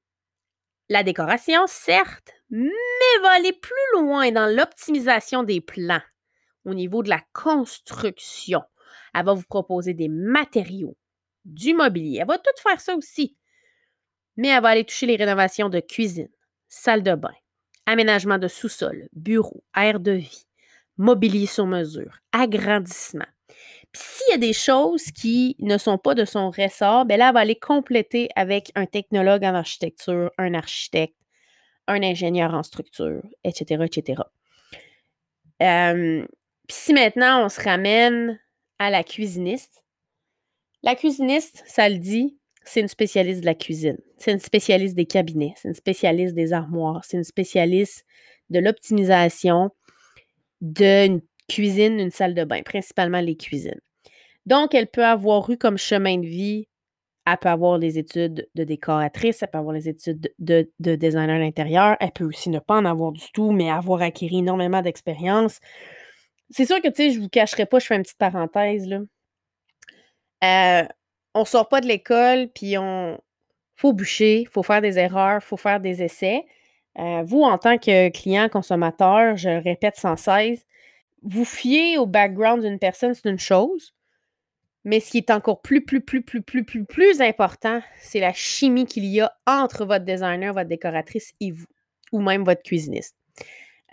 la 0.89 1.03
décoration, 1.03 1.67
certes, 1.67 2.33
mais 2.49 3.21
va 3.21 3.29
aller 3.29 3.53
plus 3.53 3.73
loin 3.93 4.31
dans 4.31 4.53
l'optimisation 4.53 5.43
des 5.43 5.61
plans 5.61 6.01
au 6.65 6.73
niveau 6.73 7.03
de 7.03 7.09
la 7.09 7.21
construction. 7.33 8.61
Elle 9.13 9.25
va 9.25 9.33
vous 9.33 9.43
proposer 9.43 9.93
des 9.93 10.09
matériaux, 10.09 10.97
du 11.45 11.73
mobilier. 11.73 12.19
Elle 12.21 12.27
va 12.27 12.37
tout 12.37 12.51
faire 12.61 12.81
ça 12.81 12.95
aussi. 12.95 13.37
Mais 14.35 14.49
elle 14.49 14.61
va 14.61 14.69
aller 14.69 14.85
toucher 14.85 15.05
les 15.05 15.15
rénovations 15.15 15.69
de 15.69 15.79
cuisine, 15.79 16.29
salle 16.67 17.03
de 17.03 17.15
bain, 17.15 17.33
aménagement 17.85 18.37
de 18.37 18.47
sous-sol, 18.47 19.07
bureau, 19.13 19.63
air 19.75 19.99
de 19.99 20.11
vie, 20.11 20.45
mobilier 20.97 21.45
sur 21.45 21.65
mesure, 21.65 22.19
agrandissement. 22.31 23.25
Puis 23.91 24.01
s'il 24.03 24.31
y 24.31 24.35
a 24.35 24.37
des 24.37 24.53
choses 24.53 25.11
qui 25.11 25.55
ne 25.59 25.77
sont 25.77 25.97
pas 25.97 26.15
de 26.15 26.23
son 26.23 26.49
ressort, 26.49 27.05
bien 27.05 27.17
là, 27.17 27.29
elle 27.29 27.33
va 27.33 27.41
aller 27.41 27.59
compléter 27.59 28.29
avec 28.35 28.71
un 28.75 28.85
technologue 28.85 29.43
en 29.43 29.53
architecture, 29.53 30.31
un 30.37 30.53
architecte, 30.53 31.17
un 31.87 32.01
ingénieur 32.01 32.53
en 32.53 32.63
structure, 32.63 33.21
etc., 33.43 33.83
etc. 33.85 34.21
puis 35.59 36.77
si 36.77 36.93
maintenant 36.93 37.45
on 37.45 37.49
se 37.49 37.61
ramène 37.61 38.39
à 38.79 38.89
la 38.89 39.03
cuisiniste, 39.03 39.83
La 40.83 40.95
cuisiniste, 40.95 41.63
ça 41.67 41.87
le 41.89 41.99
dit, 41.99 42.39
c'est 42.63 42.81
une 42.81 42.87
spécialiste 42.87 43.41
de 43.41 43.45
la 43.45 43.55
cuisine. 43.55 43.97
C'est 44.17 44.31
une 44.31 44.39
spécialiste 44.39 44.95
des 44.95 45.05
cabinets. 45.05 45.53
C'est 45.57 45.67
une 45.67 45.73
spécialiste 45.73 46.35
des 46.35 46.53
armoires. 46.53 47.03
C'est 47.03 47.17
une 47.17 47.23
spécialiste 47.23 48.05
de 48.49 48.59
l'optimisation 48.59 49.71
d'une 50.61 51.21
cuisine, 51.49 51.99
une 51.99 52.11
salle 52.11 52.33
de 52.33 52.43
bain, 52.43 52.61
principalement 52.63 53.19
les 53.19 53.35
cuisines. 53.35 53.79
Donc, 54.45 54.73
elle 54.73 54.87
peut 54.87 55.05
avoir 55.05 55.49
eu 55.49 55.57
comme 55.57 55.77
chemin 55.77 56.17
de 56.17 56.25
vie, 56.25 56.67
elle 57.25 57.37
peut 57.37 57.49
avoir 57.49 57.77
les 57.77 57.97
études 57.99 58.47
de 58.55 58.63
décoratrice, 58.63 59.41
elle 59.41 59.49
peut 59.49 59.57
avoir 59.57 59.73
les 59.73 59.87
études 59.87 60.33
de, 60.39 60.71
de 60.79 60.95
designer 60.95 61.35
à 61.35 61.39
l'intérieur, 61.39 61.97
elle 61.99 62.11
peut 62.11 62.25
aussi 62.25 62.49
ne 62.49 62.59
pas 62.59 62.75
en 62.75 62.85
avoir 62.85 63.11
du 63.11 63.31
tout, 63.33 63.51
mais 63.51 63.69
avoir 63.69 64.01
acquis 64.01 64.29
énormément 64.31 64.81
d'expérience. 64.81 65.59
C'est 66.49 66.65
sûr 66.65 66.81
que, 66.81 66.87
tu 66.89 66.95
sais, 66.95 67.11
je 67.11 67.19
vous 67.19 67.29
cacherai 67.29 67.65
pas, 67.65 67.79
je 67.79 67.85
fais 67.85 67.95
une 67.95 68.03
petite 68.03 68.17
parenthèse, 68.17 68.87
là. 68.87 69.01
Euh, 70.43 70.87
on 71.33 71.45
sort 71.45 71.69
pas 71.69 71.81
de 71.81 71.87
l'école, 71.87 72.49
puis 72.53 72.77
on 72.77 73.19
faut 73.75 73.93
bûcher, 73.93 74.47
faut 74.51 74.63
faire 74.63 74.81
des 74.81 74.99
erreurs, 74.99 75.41
faut 75.41 75.57
faire 75.57 75.79
des 75.79 76.03
essais. 76.03 76.45
Euh, 76.99 77.23
vous, 77.23 77.41
en 77.41 77.57
tant 77.57 77.77
que 77.77 78.09
client 78.09 78.49
consommateur, 78.49 79.37
je 79.37 79.49
répète 79.49 79.95
sans 79.95 80.17
cesse, 80.17 80.65
vous 81.23 81.45
fiez 81.45 81.97
au 81.97 82.05
background 82.05 82.63
d'une 82.63 82.79
personne, 82.79 83.13
c'est 83.13 83.29
une 83.29 83.39
chose. 83.39 83.93
Mais 84.83 84.99
ce 84.99 85.11
qui 85.11 85.17
est 85.17 85.29
encore 85.29 85.61
plus, 85.61 85.85
plus, 85.85 86.01
plus, 86.01 86.23
plus, 86.23 86.41
plus, 86.41 86.63
plus, 86.63 86.85
plus 86.85 87.21
important, 87.21 87.81
c'est 87.99 88.19
la 88.19 88.33
chimie 88.33 88.85
qu'il 88.85 89.05
y 89.05 89.21
a 89.21 89.31
entre 89.45 89.85
votre 89.85 90.05
designer, 90.05 90.53
votre 90.53 90.69
décoratrice 90.69 91.33
et 91.39 91.51
vous, 91.51 91.67
ou 92.11 92.19
même 92.19 92.43
votre 92.43 92.63
cuisiniste. 92.63 93.15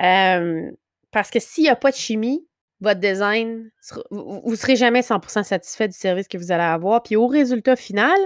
Euh, 0.03 0.71
parce 1.11 1.31
que 1.31 1.41
s'il 1.41 1.65
n'y 1.65 1.71
a 1.71 1.77
pas 1.77 1.91
de 1.91 1.97
chimie, 1.97 2.47
votre 2.81 3.01
design, 3.01 3.71
vous 4.11 4.43
ne 4.51 4.57
serez 4.57 4.77
jamais 4.77 5.01
100% 5.01 5.43
satisfait 5.43 5.89
du 5.89 5.97
service 5.97 6.29
que 6.29 6.39
vous 6.39 6.53
allez 6.53 6.63
avoir. 6.63 7.03
Puis 7.03 7.17
au 7.17 7.27
résultat 7.27 7.77
final, 7.77 8.19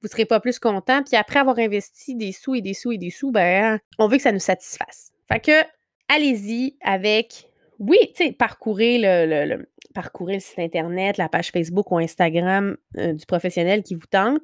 vous 0.00 0.06
ne 0.06 0.10
serez 0.10 0.24
pas 0.26 0.40
plus 0.40 0.58
content. 0.58 1.02
Puis 1.02 1.16
après 1.16 1.40
avoir 1.40 1.58
investi 1.58 2.14
des 2.14 2.32
sous 2.32 2.54
et 2.54 2.60
des 2.60 2.74
sous 2.74 2.92
et 2.92 2.98
des 2.98 3.10
sous, 3.10 3.30
ben, 3.30 3.78
on 3.98 4.08
veut 4.08 4.16
que 4.16 4.22
ça 4.22 4.32
nous 4.32 4.38
satisfasse. 4.38 5.12
Fait 5.28 5.40
que, 5.40 5.64
allez-y 6.08 6.76
avec, 6.82 7.48
oui, 7.78 7.98
tu 8.14 8.24
sais, 8.24 8.32
parcourez 8.32 8.98
le, 8.98 9.26
le, 9.26 9.56
le 9.56 10.40
site 10.40 10.58
Internet, 10.58 11.16
la 11.16 11.28
page 11.28 11.50
Facebook 11.50 11.90
ou 11.90 11.98
Instagram 11.98 12.76
euh, 12.98 13.12
du 13.12 13.26
professionnel 13.26 13.82
qui 13.82 13.94
vous 13.94 14.06
tente. 14.10 14.42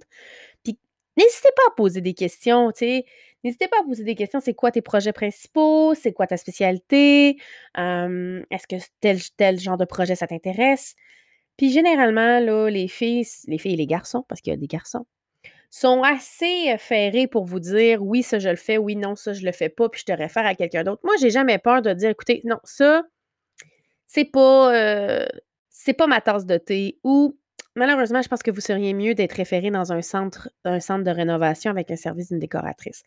Puis 0.63 0.79
n'hésitez 1.17 1.51
pas 1.57 1.63
à 1.69 1.75
poser 1.75 2.01
des 2.01 2.15
questions, 2.15 2.71
tu 2.73 2.79
sais. 2.79 3.05
N'hésitez 3.47 3.69
pas 3.69 3.77
à 3.81 3.85
poser 3.85 4.03
des 4.03 4.17
questions. 4.17 4.41
C'est 4.41 4.55
quoi 4.55 4.73
tes 4.73 4.83
projets 4.83 5.13
principaux? 5.13 5.95
C'est 5.95 6.13
quoi 6.13 6.27
ta 6.27 6.37
spécialité? 6.37 7.37
Est-ce 7.77 8.67
que 8.67 8.75
tel, 9.37 9.61
genre 9.61 9.77
de 9.77 9.85
projet, 9.85 10.17
ça 10.17 10.27
t'intéresse? 10.27 10.97
Puis 11.57 11.71
généralement, 11.71 12.41
là, 12.41 12.69
les 12.69 12.89
filles, 12.89 13.25
les 13.47 13.59
filles 13.59 13.75
et 13.75 13.77
les 13.77 13.87
garçons, 13.87 14.25
parce 14.29 14.41
qu'il 14.41 14.53
y 14.53 14.55
a 14.55 14.57
des 14.57 14.67
garçons, 14.67 15.07
sont 15.71 16.03
assez 16.03 16.73
euh, 16.73 16.79
ferrés 16.79 17.29
pour 17.29 17.45
vous 17.45 17.61
dire 17.61 18.03
oui, 18.03 18.25
ça 18.25 18.41
je 18.41 18.49
le 18.49 18.57
fais, 18.57 18.79
oui, 18.79 18.97
non, 18.97 19.15
ça 19.15 19.33
je 19.33 19.45
le 19.45 19.53
fais 19.53 19.69
pas, 19.69 19.89
puis 19.89 20.01
je 20.01 20.13
te 20.13 20.13
réfère 20.13 20.45
à 20.45 20.57
quelqu'un 20.57 20.83
d'autre. 20.83 21.03
Moi, 21.05 21.15
j'ai 21.21 21.31
jamais 21.31 21.59
peur 21.59 21.83
de 21.83 21.93
dire 21.93 22.11
écoutez, 22.11 22.41
non, 22.45 22.59
ça, 22.65 23.05
c'est 24.07 24.25
pas 24.25 24.75
euh, 24.75 25.27
c'est 25.69 25.95
pas 25.95 26.09
ma 26.09 26.21
tasse 26.21 26.47
de 26.47 26.59
thé 26.59 26.99
ou 27.05 27.39
malheureusement, 27.77 28.23
je 28.23 28.29
pense 28.29 28.43
que 28.43 28.51
vous 28.51 28.61
seriez 28.61 28.95
mieux 28.95 29.15
d'être 29.15 29.35
référé 29.35 29.71
dans 29.71 29.93
un 29.93 30.03
centre, 30.03 30.51
un 30.65 30.81
centre 30.81 31.05
de 31.05 31.11
rénovation 31.11 31.71
avec 31.71 31.91
un 31.91 31.97
service 31.97 32.29
d'une 32.29 32.39
décoratrice. 32.39 33.03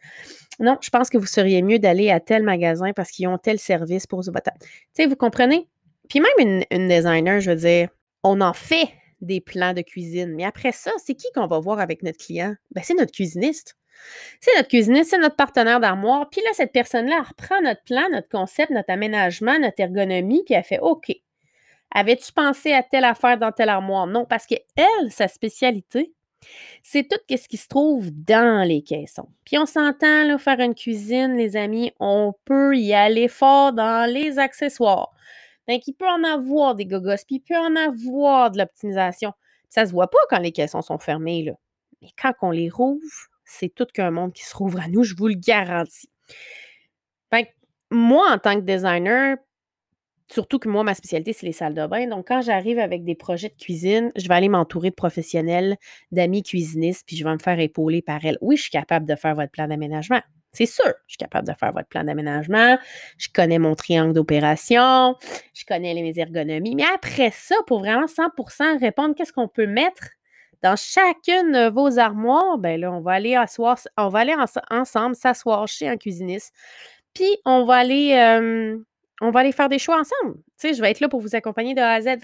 Non, 0.59 0.77
je 0.81 0.89
pense 0.89 1.09
que 1.09 1.17
vous 1.17 1.25
seriez 1.25 1.61
mieux 1.61 1.79
d'aller 1.79 2.09
à 2.11 2.19
tel 2.19 2.43
magasin 2.43 2.93
parce 2.93 3.11
qu'ils 3.11 3.27
ont 3.27 3.37
tel 3.37 3.59
service 3.59 4.07
pour 4.07 4.23
ce 4.23 4.31
bâtiment. 4.31 4.55
Tu 4.61 4.67
sais, 4.93 5.05
vous 5.07 5.15
comprenez? 5.15 5.67
Puis 6.07 6.21
même 6.21 6.63
une, 6.71 6.87
designer, 6.87 7.39
je 7.39 7.51
veux 7.51 7.57
dire, 7.57 7.89
on 8.23 8.41
en 8.41 8.53
fait 8.53 8.89
des 9.21 9.41
plans 9.41 9.73
de 9.73 9.81
cuisine. 9.81 10.33
Mais 10.35 10.45
après 10.45 10.71
ça, 10.71 10.91
c'est 11.03 11.15
qui 11.15 11.27
qu'on 11.35 11.47
va 11.47 11.59
voir 11.59 11.79
avec 11.79 12.03
notre 12.03 12.17
client? 12.17 12.55
Ben, 12.71 12.81
c'est 12.83 12.95
notre 12.95 13.11
cuisiniste. 13.11 13.75
C'est 14.39 14.55
notre 14.55 14.69
cuisiniste, 14.69 15.09
c'est 15.09 15.17
notre 15.17 15.35
partenaire 15.35 15.79
d'armoire. 15.79 16.29
Puis 16.29 16.41
là, 16.41 16.51
cette 16.53 16.71
personne-là 16.71 17.21
reprend 17.21 17.61
notre 17.61 17.83
plan, 17.83 18.03
notre 18.11 18.29
concept, 18.29 18.71
notre 18.71 18.91
aménagement, 18.91 19.59
notre 19.59 19.79
ergonomie, 19.79 20.43
puis 20.45 20.53
elle 20.53 20.63
fait 20.63 20.79
OK, 20.79 21.11
Avais-tu 21.91 22.31
pensé 22.31 22.73
à 22.73 22.83
telle 22.83 23.05
affaire 23.05 23.37
dans 23.37 23.51
telle 23.51 23.69
armoire? 23.69 24.07
Non, 24.07 24.25
parce 24.25 24.45
que 24.45 24.55
elle, 24.75 25.11
sa 25.11 25.27
spécialité, 25.27 26.13
c'est 26.83 27.07
tout 27.07 27.19
ce 27.29 27.47
qui 27.47 27.57
se 27.57 27.67
trouve 27.67 28.11
dans 28.11 28.65
les 28.67 28.81
caissons. 28.81 29.29
Puis 29.45 29.57
on 29.57 29.65
s'entend, 29.65 30.25
là, 30.25 30.37
faire 30.37 30.59
une 30.59 30.75
cuisine, 30.75 31.35
les 31.35 31.57
amis, 31.57 31.91
on 31.99 32.33
peut 32.45 32.77
y 32.77 32.93
aller 32.93 33.27
fort 33.27 33.73
dans 33.73 34.09
les 34.11 34.39
accessoires. 34.39 35.11
Donc, 35.67 35.87
il 35.87 35.93
peut 35.93 36.07
en 36.07 36.23
avoir 36.23 36.75
des 36.75 36.85
gogos, 36.85 37.23
puis 37.27 37.35
il 37.35 37.41
peut 37.41 37.57
en 37.57 37.75
avoir 37.75 38.51
de 38.51 38.57
l'optimisation. 38.57 39.33
Ça 39.69 39.85
se 39.85 39.91
voit 39.91 40.09
pas 40.09 40.17
quand 40.29 40.39
les 40.39 40.51
caissons 40.51 40.81
sont 40.81 40.97
fermés, 40.97 41.43
là. 41.43 41.53
Mais 42.01 42.09
quand 42.19 42.33
on 42.41 42.51
les 42.51 42.69
rouvre, 42.69 43.01
c'est 43.45 43.69
tout 43.69 43.85
qu'un 43.93 44.11
monde 44.11 44.33
qui 44.33 44.45
se 44.45 44.55
rouvre 44.55 44.79
à 44.79 44.87
nous, 44.87 45.03
je 45.03 45.15
vous 45.15 45.27
le 45.27 45.35
garantis. 45.35 46.09
Fait 47.31 47.53
moi, 47.91 48.31
en 48.31 48.37
tant 48.37 48.55
que 48.55 48.61
designer, 48.61 49.37
Surtout 50.31 50.59
que 50.59 50.69
moi, 50.69 50.83
ma 50.83 50.93
spécialité, 50.93 51.33
c'est 51.33 51.45
les 51.47 51.53
salles 51.53 51.73
de 51.73 51.87
bain. 51.87 52.07
Donc, 52.07 52.27
quand 52.27 52.41
j'arrive 52.41 52.77
avec 52.77 53.03
des 53.03 53.15
projets 53.15 53.49
de 53.49 53.55
cuisine, 53.55 54.11
je 54.15 54.27
vais 54.27 54.35
aller 54.35 54.49
m'entourer 54.49 54.91
de 54.91 54.95
professionnels, 54.95 55.75
d'amis 56.11 56.43
cuisinistes, 56.43 57.03
puis 57.07 57.17
je 57.17 57.23
vais 57.23 57.33
me 57.33 57.39
faire 57.39 57.59
épauler 57.59 58.01
par 58.03 58.23
elles. 58.23 58.37
Oui, 58.41 58.55
je 58.55 58.61
suis 58.61 58.71
capable 58.71 59.07
de 59.07 59.15
faire 59.15 59.33
votre 59.33 59.51
plan 59.51 59.67
d'aménagement. 59.67 60.21
C'est 60.51 60.65
sûr, 60.65 60.93
je 61.05 61.13
suis 61.13 61.17
capable 61.17 61.47
de 61.47 61.53
faire 61.53 61.71
votre 61.73 61.87
plan 61.87 62.03
d'aménagement. 62.03 62.77
Je 63.17 63.27
connais 63.33 63.59
mon 63.59 63.75
triangle 63.75 64.13
d'opération. 64.13 65.15
Je 65.53 65.63
connais 65.67 65.93
mes 65.93 66.17
ergonomies. 66.19 66.75
Mais 66.75 66.85
après 66.93 67.31
ça, 67.31 67.55
pour 67.67 67.79
vraiment 67.79 68.07
100% 68.07 68.79
répondre, 68.79 69.13
qu'est-ce 69.15 69.33
qu'on 69.33 69.47
peut 69.47 69.67
mettre 69.67 70.09
dans 70.63 70.75
chacune 70.75 71.51
de 71.51 71.69
vos 71.69 71.99
armoires? 71.99 72.57
Ben 72.57 72.79
là, 72.79 72.91
on 72.91 72.99
va 72.99 73.13
aller 73.13 73.35
asseoir, 73.35 73.79
on 73.95 74.09
va 74.09 74.19
aller 74.19 74.35
ensemble 74.71 75.15
s'asseoir 75.15 75.67
chez 75.67 75.87
un 75.87 75.97
cuisiniste. 75.97 76.53
Puis, 77.13 77.37
on 77.45 77.65
va 77.65 77.75
aller 77.75 78.75
on 79.21 79.31
va 79.31 79.41
aller 79.41 79.51
faire 79.51 79.69
des 79.69 79.79
choix 79.79 79.99
ensemble. 79.99 80.39
Tu 80.59 80.73
je 80.73 80.81
vais 80.81 80.91
être 80.91 80.99
là 80.99 81.09
pour 81.09 81.19
vous 81.19 81.35
accompagner 81.35 81.73
de 81.73 81.81
A 81.81 81.93
à 81.93 82.01
Z. 82.01 82.17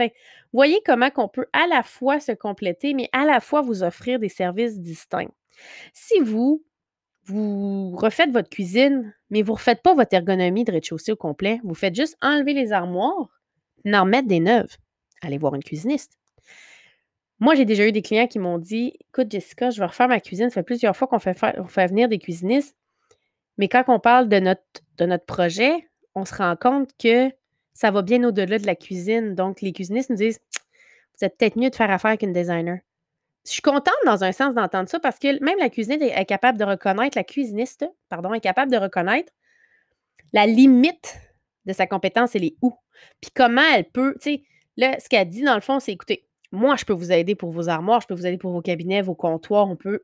voyez 0.53 0.79
comment 0.85 1.09
on 1.17 1.27
peut 1.27 1.47
à 1.53 1.67
la 1.67 1.83
fois 1.83 2.19
se 2.19 2.31
compléter, 2.31 2.93
mais 2.93 3.09
à 3.11 3.25
la 3.25 3.39
fois 3.39 3.61
vous 3.61 3.83
offrir 3.83 4.19
des 4.19 4.29
services 4.29 4.79
distincts. 4.79 5.31
Si 5.93 6.19
vous, 6.19 6.63
vous 7.25 7.95
refaites 7.95 8.31
votre 8.31 8.49
cuisine, 8.49 9.13
mais 9.29 9.41
vous 9.41 9.53
ne 9.53 9.57
refaites 9.57 9.81
pas 9.81 9.93
votre 9.93 10.13
ergonomie 10.13 10.63
de 10.63 10.71
rez-de-chaussée 10.71 11.11
au 11.11 11.15
complet, 11.15 11.59
vous 11.63 11.75
faites 11.75 11.95
juste 11.95 12.17
enlever 12.21 12.53
les 12.53 12.71
armoires, 12.71 13.41
en 13.85 14.05
mettre 14.05 14.27
des 14.27 14.39
neuves. 14.39 14.77
Allez 15.21 15.37
voir 15.37 15.55
une 15.55 15.63
cuisiniste. 15.63 16.17
Moi, 17.39 17.55
j'ai 17.55 17.65
déjà 17.65 17.85
eu 17.85 17.91
des 17.91 18.01
clients 18.01 18.27
qui 18.27 18.39
m'ont 18.39 18.59
dit 18.59 18.93
Écoute, 19.09 19.29
Jessica, 19.29 19.69
je 19.69 19.79
vais 19.79 19.85
refaire 19.85 20.07
ma 20.07 20.21
cuisine. 20.21 20.49
Ça 20.49 20.55
fait 20.55 20.63
plusieurs 20.63 20.95
fois 20.95 21.07
qu'on 21.07 21.19
fait, 21.19 21.37
fait 21.37 21.87
venir 21.87 22.07
des 22.07 22.17
cuisinistes. 22.17 22.75
Mais 23.57 23.67
quand 23.67 23.83
on 23.87 23.99
parle 23.99 24.29
de 24.29 24.39
notre, 24.39 24.63
de 24.97 25.05
notre 25.05 25.25
projet, 25.25 25.89
on 26.15 26.25
se 26.25 26.35
rend 26.35 26.55
compte 26.55 26.89
que 26.97 27.29
ça 27.73 27.91
va 27.91 28.01
bien 28.01 28.23
au-delà 28.23 28.57
de 28.57 28.65
la 28.65 28.75
cuisine. 28.75 29.35
Donc, 29.35 29.61
les 29.61 29.73
cuisinistes 29.73 30.09
nous 30.09 30.15
disent 30.15 30.39
Vous 31.19 31.25
êtes 31.25 31.37
peut-être 31.37 31.57
mieux 31.57 31.69
de 31.69 31.75
faire 31.75 31.91
affaire 31.91 32.09
avec 32.09 32.23
une 32.23 32.33
designer. 32.33 32.79
Je 33.45 33.51
suis 33.51 33.61
contente 33.61 33.93
dans 34.05 34.23
un 34.23 34.31
sens 34.31 34.55
d'entendre 34.55 34.89
ça 34.89 34.99
parce 34.99 35.19
que 35.19 35.43
même 35.43 35.59
la 35.59 35.69
cuisiniste 35.69 36.01
est 36.01 36.25
capable 36.25 36.57
de 36.57 36.63
reconnaître, 36.63 37.15
la 37.17 37.23
cuisiniste, 37.23 37.85
pardon, 38.09 38.33
est 38.33 38.39
capable 38.39 38.71
de 38.71 38.77
reconnaître 38.77 39.31
la 40.33 40.45
limite 40.47 41.17
de 41.65 41.73
sa 41.73 41.87
compétence, 41.87 42.35
elle 42.35 42.43
est 42.43 42.55
où. 42.61 42.73
Puis 43.21 43.31
comment 43.33 43.61
elle 43.73 43.85
peut, 43.85 44.15
tu 44.21 44.31
sais, 44.31 44.43
là, 44.77 44.99
ce 44.99 45.07
qu'elle 45.09 45.29
dit 45.29 45.43
dans 45.43 45.55
le 45.55 45.61
fond, 45.61 45.79
c'est 45.79 45.91
écoutez, 45.91 46.27
moi, 46.51 46.75
je 46.75 46.85
peux 46.85 46.93
vous 46.93 47.11
aider 47.11 47.35
pour 47.35 47.51
vos 47.51 47.69
armoires, 47.69 48.01
je 48.01 48.07
peux 48.07 48.13
vous 48.13 48.25
aider 48.25 48.37
pour 48.37 48.51
vos 48.51 48.61
cabinets, 48.61 49.01
vos 49.01 49.15
comptoirs, 49.15 49.69
on 49.69 49.75
peut 49.75 50.03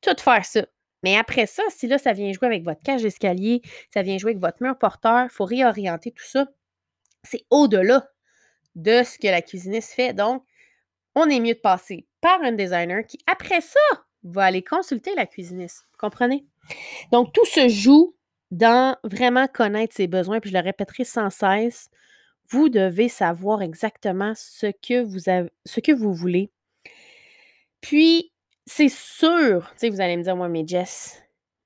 tout 0.00 0.16
faire 0.18 0.44
ça. 0.44 0.64
Mais 1.02 1.16
après 1.16 1.46
ça, 1.46 1.62
si 1.70 1.86
là, 1.86 1.98
ça 1.98 2.12
vient 2.12 2.32
jouer 2.32 2.46
avec 2.46 2.62
votre 2.62 2.82
cage 2.82 3.02
d'escalier, 3.02 3.62
ça 3.92 4.02
vient 4.02 4.18
jouer 4.18 4.32
avec 4.32 4.40
votre 4.40 4.62
mur 4.62 4.78
porteur, 4.78 5.24
il 5.24 5.30
faut 5.30 5.44
réorienter 5.44 6.12
tout 6.12 6.24
ça. 6.24 6.46
C'est 7.24 7.44
au-delà 7.50 8.08
de 8.74 9.02
ce 9.02 9.18
que 9.18 9.28
la 9.28 9.42
cuisiniste 9.42 9.92
fait. 9.92 10.12
Donc, 10.12 10.44
on 11.14 11.28
est 11.28 11.40
mieux 11.40 11.54
de 11.54 11.60
passer 11.60 12.06
par 12.20 12.40
un 12.42 12.52
designer 12.52 13.04
qui, 13.06 13.18
après 13.26 13.60
ça, 13.60 13.80
va 14.22 14.44
aller 14.44 14.62
consulter 14.62 15.14
la 15.14 15.26
cuisiniste. 15.26 15.86
Comprenez? 15.98 16.46
Donc, 17.10 17.32
tout 17.32 17.44
se 17.44 17.68
joue 17.68 18.16
dans 18.50 18.96
vraiment 19.02 19.46
connaître 19.48 19.94
ses 19.94 20.06
besoins. 20.06 20.40
Puis 20.40 20.50
je 20.50 20.56
le 20.56 20.62
répéterai 20.62 21.04
sans 21.04 21.30
cesse. 21.30 21.88
Vous 22.48 22.68
devez 22.68 23.08
savoir 23.08 23.62
exactement 23.62 24.32
ce 24.36 24.66
que 24.66 25.02
vous, 25.02 25.28
avez, 25.28 25.50
ce 25.64 25.80
que 25.80 25.92
vous 25.92 26.12
voulez. 26.12 26.50
Puis, 27.80 28.31
c'est 28.66 28.88
sûr, 28.88 29.68
tu 29.72 29.78
sais, 29.78 29.90
vous 29.90 30.00
allez 30.00 30.16
me 30.16 30.22
dire, 30.22 30.36
moi, 30.36 30.48
mais 30.48 30.66
Jess, 30.66 31.22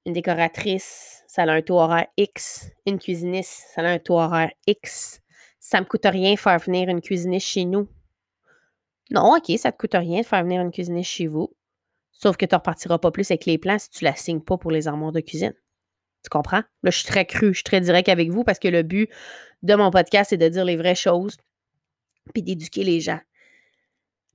une 0.07 0.13
décoratrice, 0.13 1.25
ça 1.27 1.43
a 1.43 1.53
un 1.53 1.63
taux 1.63 1.79
horaire 1.79 2.07
X. 2.17 2.71
Une 2.87 2.99
cuisiniste, 2.99 3.67
ça 3.75 3.83
a 3.83 3.89
un 3.89 3.99
taux 3.99 4.19
horaire 4.19 4.53
X. 4.67 5.21
Ça 5.61 5.81
me 5.81 5.85
coûte 5.85 6.07
rien 6.07 6.37
faire 6.37 6.59
venir 6.59 6.89
une 6.89 7.01
cuisiniste 7.01 7.47
chez 7.47 7.65
nous. 7.65 7.89
Non, 9.11 9.35
OK, 9.37 9.51
ça 9.59 9.73
te 9.73 9.77
coûte 9.77 9.95
rien 9.95 10.21
de 10.21 10.27
faire 10.27 10.43
venir 10.43 10.63
une 10.63 10.71
cuisiniste 10.71 11.11
chez 11.11 11.27
vous. 11.27 11.53
Sauf 12.13 12.37
que 12.37 12.47
tu 12.47 12.55
ne 12.55 12.59
repartiras 12.59 12.99
pas 12.99 13.11
plus 13.11 13.31
avec 13.31 13.45
les 13.45 13.59
plans 13.59 13.79
si 13.79 13.91
tu 13.91 14.05
la 14.05 14.15
signes 14.15 14.41
pas 14.41 14.57
pour 14.57 14.71
les 14.71 14.89
armoires 14.89 15.13
de 15.13 15.21
cuisine. 15.21 15.55
Tu 16.25 16.31
comprends? 16.31 16.63
Là, 16.83 16.91
je 16.91 16.99
suis 16.99 17.07
très 17.07 17.27
cru, 17.27 17.49
je 17.49 17.59
suis 17.59 17.65
très 17.65 17.81
direct 17.81 18.09
avec 18.09 18.31
vous 18.31 18.43
parce 18.43 18.59
que 18.59 18.69
le 18.69 18.83
but 18.83 19.11
de 19.63 19.75
mon 19.75 19.91
podcast, 19.91 20.31
c'est 20.31 20.37
de 20.37 20.49
dire 20.49 20.65
les 20.65 20.77
vraies 20.77 20.95
choses 20.95 21.37
puis 22.33 22.43
d'éduquer 22.43 22.85
les 22.85 23.01
gens. 23.01 23.21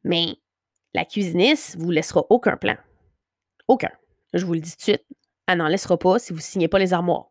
Mais 0.03 0.35
La 0.93 1.05
cuisiniste 1.05 1.77
vous 1.77 1.91
laissera 1.91 2.25
aucun 2.29 2.57
plan. 2.57 2.75
Aucun. 3.67 3.91
Je 4.33 4.45
vous 4.45 4.53
le 4.53 4.59
dis 4.59 4.71
tout 4.71 4.77
de 4.77 4.81
suite. 4.81 5.05
Elle 5.47 5.57
n'en 5.57 5.67
laissera 5.67 5.97
pas 5.97 6.19
si 6.19 6.33
vous 6.33 6.39
ne 6.39 6.43
signez 6.43 6.67
pas 6.67 6.79
les 6.79 6.93
armoires. 6.93 7.29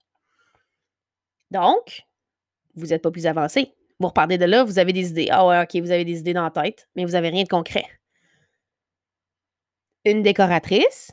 Donc, 1.51 2.07
vous 2.75 2.87
n'êtes 2.87 3.03
pas 3.03 3.11
plus 3.11 3.27
avancé. 3.27 3.75
Vous 3.99 4.09
repartez 4.09 4.39
de 4.39 4.45
là, 4.45 4.65
vous 4.65 4.79
avez 4.79 4.93
des 4.93 5.11
idées. 5.11 5.29
Ah 5.31 5.47
ouais, 5.47 5.63
OK, 5.63 5.77
vous 5.83 5.91
avez 5.91 6.05
des 6.05 6.21
idées 6.21 6.33
dans 6.33 6.45
la 6.45 6.51
tête, 6.51 6.89
mais 6.97 7.05
vous 7.05 7.13
n'avez 7.13 7.29
rien 7.29 7.43
de 7.43 7.49
concret. 7.49 7.85
Une 10.07 10.23
décoratrice 10.23 11.13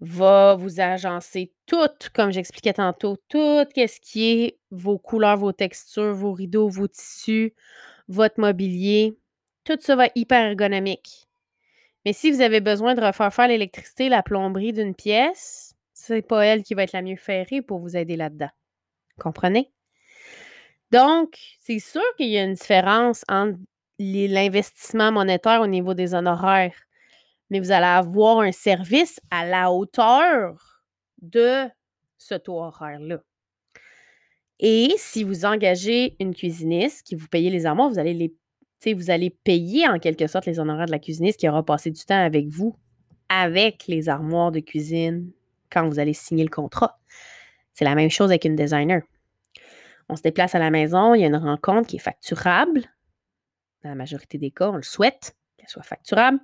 va 0.00 0.56
vous 0.56 0.80
agencer 0.80 1.52
tout, 1.66 1.88
comme 2.12 2.32
j'expliquais 2.32 2.72
tantôt, 2.72 3.16
tout 3.28 3.64
ce 3.76 4.00
qui 4.00 4.32
est 4.32 4.58
vos 4.70 4.98
couleurs, 4.98 5.36
vos 5.36 5.52
textures, 5.52 6.14
vos 6.14 6.32
rideaux, 6.32 6.68
vos 6.68 6.88
tissus, 6.88 7.54
votre 8.08 8.40
mobilier. 8.40 9.16
Tout 9.62 9.78
ça 9.80 9.94
va 9.94 10.06
être 10.06 10.16
hyper 10.16 10.44
ergonomique. 10.44 11.23
Mais 12.04 12.12
si 12.12 12.30
vous 12.30 12.40
avez 12.40 12.60
besoin 12.60 12.94
de 12.94 13.00
refaire 13.00 13.32
faire 13.32 13.48
l'électricité, 13.48 14.08
la 14.08 14.22
plomberie 14.22 14.72
d'une 14.72 14.94
pièce, 14.94 15.74
c'est 15.94 16.22
pas 16.22 16.44
elle 16.44 16.62
qui 16.62 16.74
va 16.74 16.82
être 16.82 16.92
la 16.92 17.02
mieux 17.02 17.16
ferrée 17.16 17.62
pour 17.62 17.78
vous 17.78 17.96
aider 17.96 18.16
là-dedans. 18.16 18.50
Comprenez? 19.18 19.72
Donc, 20.90 21.38
c'est 21.60 21.78
sûr 21.78 22.02
qu'il 22.16 22.28
y 22.28 22.38
a 22.38 22.44
une 22.44 22.54
différence 22.54 23.24
entre 23.28 23.58
l'investissement 23.98 25.12
monétaire 25.12 25.60
au 25.60 25.66
niveau 25.66 25.94
des 25.94 26.14
honoraires, 26.14 26.76
mais 27.50 27.60
vous 27.60 27.72
allez 27.72 27.86
avoir 27.86 28.40
un 28.40 28.52
service 28.52 29.20
à 29.30 29.46
la 29.46 29.70
hauteur 29.72 30.82
de 31.22 31.68
ce 32.18 32.34
taux 32.34 32.60
horaire-là. 32.60 33.20
Et 34.60 34.94
si 34.98 35.24
vous 35.24 35.44
engagez 35.44 36.16
une 36.20 36.34
cuisiniste 36.34 37.06
qui 37.06 37.14
vous 37.14 37.28
paye 37.28 37.50
les 37.50 37.66
armoires, 37.66 37.88
vous 37.88 37.98
allez 37.98 38.14
les 38.14 38.34
vous 38.92 39.10
allez 39.10 39.30
payer 39.30 39.88
en 39.88 39.98
quelque 39.98 40.26
sorte 40.26 40.46
les 40.46 40.60
honoraires 40.60 40.86
de 40.86 40.92
la 40.92 40.98
cuisiniste 40.98 41.40
qui 41.40 41.48
aura 41.48 41.64
passé 41.64 41.90
du 41.90 42.04
temps 42.04 42.22
avec 42.22 42.48
vous, 42.48 42.76
avec 43.28 43.86
les 43.86 44.08
armoires 44.08 44.52
de 44.52 44.60
cuisine, 44.60 45.30
quand 45.70 45.88
vous 45.88 45.98
allez 45.98 46.12
signer 46.12 46.44
le 46.44 46.50
contrat. 46.50 46.98
C'est 47.72 47.84
la 47.84 47.94
même 47.94 48.10
chose 48.10 48.30
avec 48.30 48.44
une 48.44 48.56
designer. 48.56 49.02
On 50.08 50.16
se 50.16 50.22
déplace 50.22 50.54
à 50.54 50.58
la 50.58 50.70
maison, 50.70 51.14
il 51.14 51.22
y 51.22 51.24
a 51.24 51.28
une 51.28 51.36
rencontre 51.36 51.88
qui 51.88 51.96
est 51.96 52.00
facturable. 52.00 52.82
Dans 53.82 53.88
la 53.90 53.94
majorité 53.94 54.38
des 54.38 54.50
cas, 54.50 54.70
on 54.70 54.76
le 54.76 54.82
souhaite 54.82 55.36
qu'elle 55.56 55.68
soit 55.68 55.82
facturable. 55.82 56.38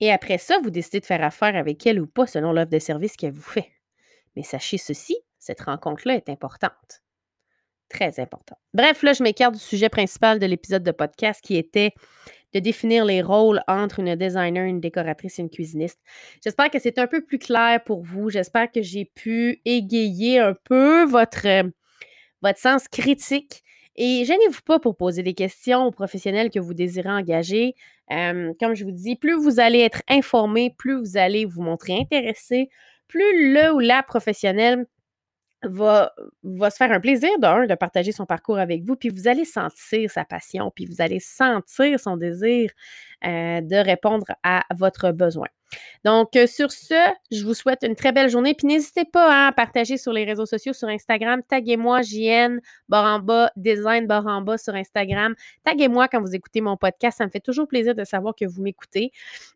Et 0.00 0.12
après 0.12 0.38
ça, 0.38 0.58
vous 0.62 0.70
décidez 0.70 1.00
de 1.00 1.06
faire 1.06 1.22
affaire 1.22 1.56
avec 1.56 1.86
elle 1.86 2.00
ou 2.00 2.06
pas 2.06 2.26
selon 2.26 2.52
l'offre 2.52 2.70
de 2.70 2.78
service 2.78 3.16
qu'elle 3.16 3.32
vous 3.32 3.40
fait. 3.40 3.72
Mais 4.36 4.42
sachez 4.42 4.78
ceci, 4.78 5.16
cette 5.38 5.60
rencontre-là 5.62 6.14
est 6.14 6.28
importante. 6.28 7.02
Très 7.88 8.20
importante. 8.20 8.58
Bref, 8.74 9.02
là, 9.02 9.12
je 9.12 9.22
m'écarte 9.22 9.54
du 9.54 9.60
sujet 9.60 9.88
principal 9.88 10.38
de 10.38 10.46
l'épisode 10.46 10.82
de 10.82 10.90
podcast 10.90 11.40
qui 11.42 11.56
était 11.56 11.92
de 12.54 12.60
définir 12.60 13.04
les 13.04 13.22
rôles 13.22 13.60
entre 13.68 14.00
une 14.00 14.14
designer, 14.14 14.64
une 14.64 14.80
décoratrice 14.80 15.38
et 15.38 15.42
une 15.42 15.50
cuisiniste. 15.50 16.00
J'espère 16.42 16.70
que 16.70 16.78
c'est 16.78 16.98
un 16.98 17.06
peu 17.06 17.24
plus 17.24 17.38
clair 17.38 17.82
pour 17.84 18.02
vous. 18.02 18.30
J'espère 18.30 18.70
que 18.70 18.82
j'ai 18.82 19.04
pu 19.04 19.60
égayer 19.64 20.38
un 20.38 20.54
peu 20.64 21.04
votre, 21.04 21.46
votre 22.42 22.58
sens 22.58 22.88
critique. 22.88 23.62
Et 23.96 24.24
gênez-vous 24.24 24.62
pas 24.64 24.78
pour 24.78 24.96
poser 24.96 25.22
des 25.22 25.34
questions 25.34 25.84
aux 25.84 25.90
professionnels 25.90 26.50
que 26.50 26.60
vous 26.60 26.72
désirez 26.72 27.10
engager. 27.10 27.74
Euh, 28.12 28.52
comme 28.60 28.74
je 28.74 28.84
vous 28.84 28.92
dis, 28.92 29.16
plus 29.16 29.34
vous 29.34 29.60
allez 29.60 29.80
être 29.80 30.02
informé, 30.08 30.74
plus 30.78 30.98
vous 30.98 31.16
allez 31.16 31.44
vous 31.44 31.62
montrer 31.62 31.98
intéressé, 31.98 32.70
plus 33.08 33.52
le 33.52 33.74
ou 33.74 33.80
la 33.80 34.02
professionnelle 34.02 34.86
va, 35.64 36.12
va 36.42 36.70
se 36.70 36.76
faire 36.76 36.92
un 36.92 37.00
plaisir 37.00 37.30
d'un 37.40 37.66
de 37.66 37.74
partager 37.74 38.12
son 38.12 38.26
parcours 38.26 38.58
avec 38.58 38.84
vous, 38.84 38.96
puis 38.96 39.08
vous 39.10 39.28
allez 39.28 39.44
sentir 39.44 40.10
sa 40.10 40.24
passion, 40.24 40.72
puis 40.74 40.86
vous 40.86 41.00
allez 41.00 41.20
sentir 41.20 42.00
son 42.00 42.16
désir 42.16 42.70
euh, 43.26 43.60
de 43.60 43.76
répondre 43.76 44.26
à 44.42 44.64
votre 44.76 45.12
besoin. 45.12 45.48
Donc, 46.04 46.36
euh, 46.36 46.46
sur 46.46 46.70
ce, 46.70 46.94
je 47.30 47.44
vous 47.44 47.54
souhaite 47.54 47.82
une 47.82 47.94
très 47.94 48.12
belle 48.12 48.30
journée. 48.30 48.54
Puis 48.54 48.66
n'hésitez 48.66 49.04
pas 49.04 49.30
hein, 49.30 49.48
à 49.48 49.52
partager 49.52 49.96
sur 49.96 50.12
les 50.12 50.24
réseaux 50.24 50.46
sociaux, 50.46 50.72
sur 50.72 50.88
Instagram. 50.88 51.42
Taguez-moi 51.46 52.02
JN 52.02 52.60
Baramba, 52.88 53.50
Design 53.56 54.06
Baramba 54.06 54.58
sur 54.58 54.74
Instagram. 54.74 55.34
Taguez-moi 55.64 56.08
quand 56.08 56.20
vous 56.20 56.34
écoutez 56.34 56.60
mon 56.60 56.76
podcast. 56.76 57.18
Ça 57.18 57.26
me 57.26 57.30
fait 57.30 57.40
toujours 57.40 57.68
plaisir 57.68 57.94
de 57.94 58.04
savoir 58.04 58.34
que 58.34 58.44
vous 58.44 58.62
m'écoutez. 58.62 59.12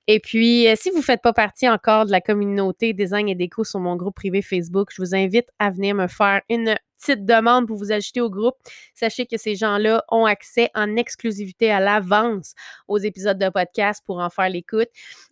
Et 0.07 0.21
puis, 0.21 0.69
euh, 0.69 0.75
si 0.77 0.91
vous 0.91 0.99
ne 0.99 1.03
faites 1.03 1.23
pas 1.23 1.33
partie 1.33 1.69
encore 1.69 2.07
de 2.07 2.11
la 2.11 2.21
communauté 2.21 2.93
Design 2.93 3.29
et 3.29 3.35
Déco 3.35 3.65
sur 3.65 3.81
mon 3.81 3.97
groupe 3.97 4.15
privé 4.15 4.43
Facebook, 4.43 4.91
je 4.95 5.03
vous 5.03 5.15
invite 5.15 5.49
à 5.59 5.71
venir 5.71 5.95
me 5.95 6.09
faire 6.09 6.43
une 6.49 6.77
petite 7.03 7.27
demande 7.27 7.67
pour 7.67 7.77
vous 7.77 7.93
ajouter 7.93 8.21
au 8.21 8.31
groupe. 8.31 8.57
Sachez 8.95 9.27
que 9.27 9.37
ces 9.37 9.57
gens-là 9.57 10.05
ont 10.11 10.25
accès 10.25 10.71
en 10.75 10.97
exclusivité 10.97 11.71
à 11.71 11.81
l'avance 11.81 12.55
aux 12.89 12.99
épisodes 12.99 13.39
de 13.39 13.49
podcast 13.49 14.03
pour 14.07 14.19
en 14.19 14.31
faire 14.31 14.49
l'écoute. 14.49 14.89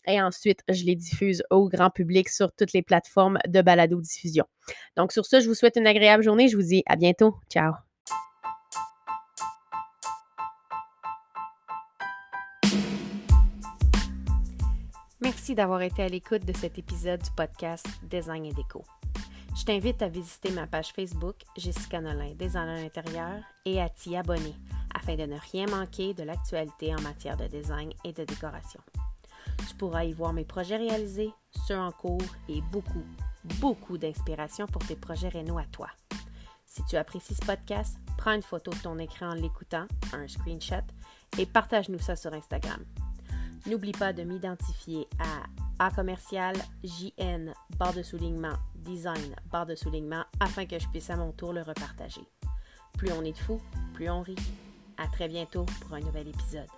Et 0.06 0.20
ensuite, 0.20 0.60
je 0.68 0.84
les 0.84 0.96
diffuse 0.96 1.42
au 1.50 1.68
grand 1.68 1.90
public 1.90 2.28
sur 2.28 2.52
toutes 2.52 2.72
les 2.72 2.82
plateformes 2.82 3.38
de 3.46 3.62
balado-diffusion. 3.62 4.44
Donc, 4.96 5.12
sur 5.12 5.26
ce, 5.26 5.40
je 5.40 5.48
vous 5.48 5.54
souhaite 5.54 5.76
une 5.76 5.86
agréable 5.86 6.22
journée. 6.22 6.48
Je 6.48 6.56
vous 6.56 6.62
dis 6.62 6.82
à 6.86 6.96
bientôt. 6.96 7.36
Ciao. 7.50 7.72
Merci 15.22 15.54
d'avoir 15.54 15.82
été 15.82 16.02
à 16.02 16.08
l'écoute 16.08 16.46
de 16.46 16.56
cet 16.56 16.78
épisode 16.78 17.20
du 17.22 17.30
podcast 17.36 17.86
Design 18.02 18.46
et 18.46 18.52
Déco. 18.52 18.84
Je 19.60 19.66
t'invite 19.66 20.00
à 20.00 20.08
visiter 20.08 20.50
ma 20.52 20.66
page 20.66 20.90
Facebook 20.94 21.36
Jessica 21.54 22.00
Nolin, 22.00 22.32
Designer 22.32 22.82
intérieur, 22.82 23.42
et 23.66 23.78
à 23.78 23.90
t'y 23.90 24.16
abonner 24.16 24.54
afin 24.94 25.16
de 25.16 25.24
ne 25.24 25.36
rien 25.52 25.66
manquer 25.66 26.14
de 26.14 26.22
l'actualité 26.22 26.94
en 26.94 27.00
matière 27.02 27.36
de 27.36 27.46
design 27.46 27.92
et 28.02 28.14
de 28.14 28.24
décoration. 28.24 28.80
Tu 29.68 29.74
pourras 29.76 30.04
y 30.04 30.14
voir 30.14 30.32
mes 30.32 30.46
projets 30.46 30.78
réalisés, 30.78 31.30
ceux 31.66 31.76
en 31.76 31.92
cours 31.92 32.22
et 32.48 32.62
beaucoup, 32.72 33.04
beaucoup 33.60 33.98
d'inspiration 33.98 34.66
pour 34.66 34.82
tes 34.86 34.96
projets 34.96 35.28
rénaux 35.28 35.58
à 35.58 35.64
toi. 35.64 35.90
Si 36.64 36.82
tu 36.86 36.96
apprécies 36.96 37.34
ce 37.34 37.44
podcast, 37.44 37.98
prends 38.16 38.32
une 38.32 38.42
photo 38.42 38.70
de 38.70 38.78
ton 38.78 38.98
écran 38.98 39.28
en 39.28 39.34
l'écoutant, 39.34 39.84
un 40.14 40.26
screenshot, 40.26 40.86
et 41.36 41.44
partage-nous 41.44 41.98
ça 41.98 42.16
sur 42.16 42.32
Instagram. 42.32 42.82
N'oublie 43.66 43.92
pas 43.92 44.14
de 44.14 44.22
m'identifier 44.22 45.06
à 45.18 45.84
A 45.84 45.90
commercial 45.90 46.56
JN 46.82 47.52
barre 47.78 47.92
de 47.92 48.02
soulignement 48.02 48.56
design 48.80 49.34
barre 49.50 49.66
de 49.66 49.74
soulignement 49.74 50.24
afin 50.40 50.66
que 50.66 50.78
je 50.78 50.88
puisse 50.88 51.10
à 51.10 51.16
mon 51.16 51.32
tour 51.32 51.52
le 51.52 51.62
repartager. 51.62 52.26
Plus 52.98 53.12
on 53.12 53.24
est 53.24 53.32
de 53.32 53.38
fous, 53.38 53.60
plus 53.94 54.10
on 54.10 54.22
rit. 54.22 54.36
À 54.98 55.06
très 55.06 55.28
bientôt 55.28 55.64
pour 55.80 55.94
un 55.94 56.00
nouvel 56.00 56.28
épisode. 56.28 56.68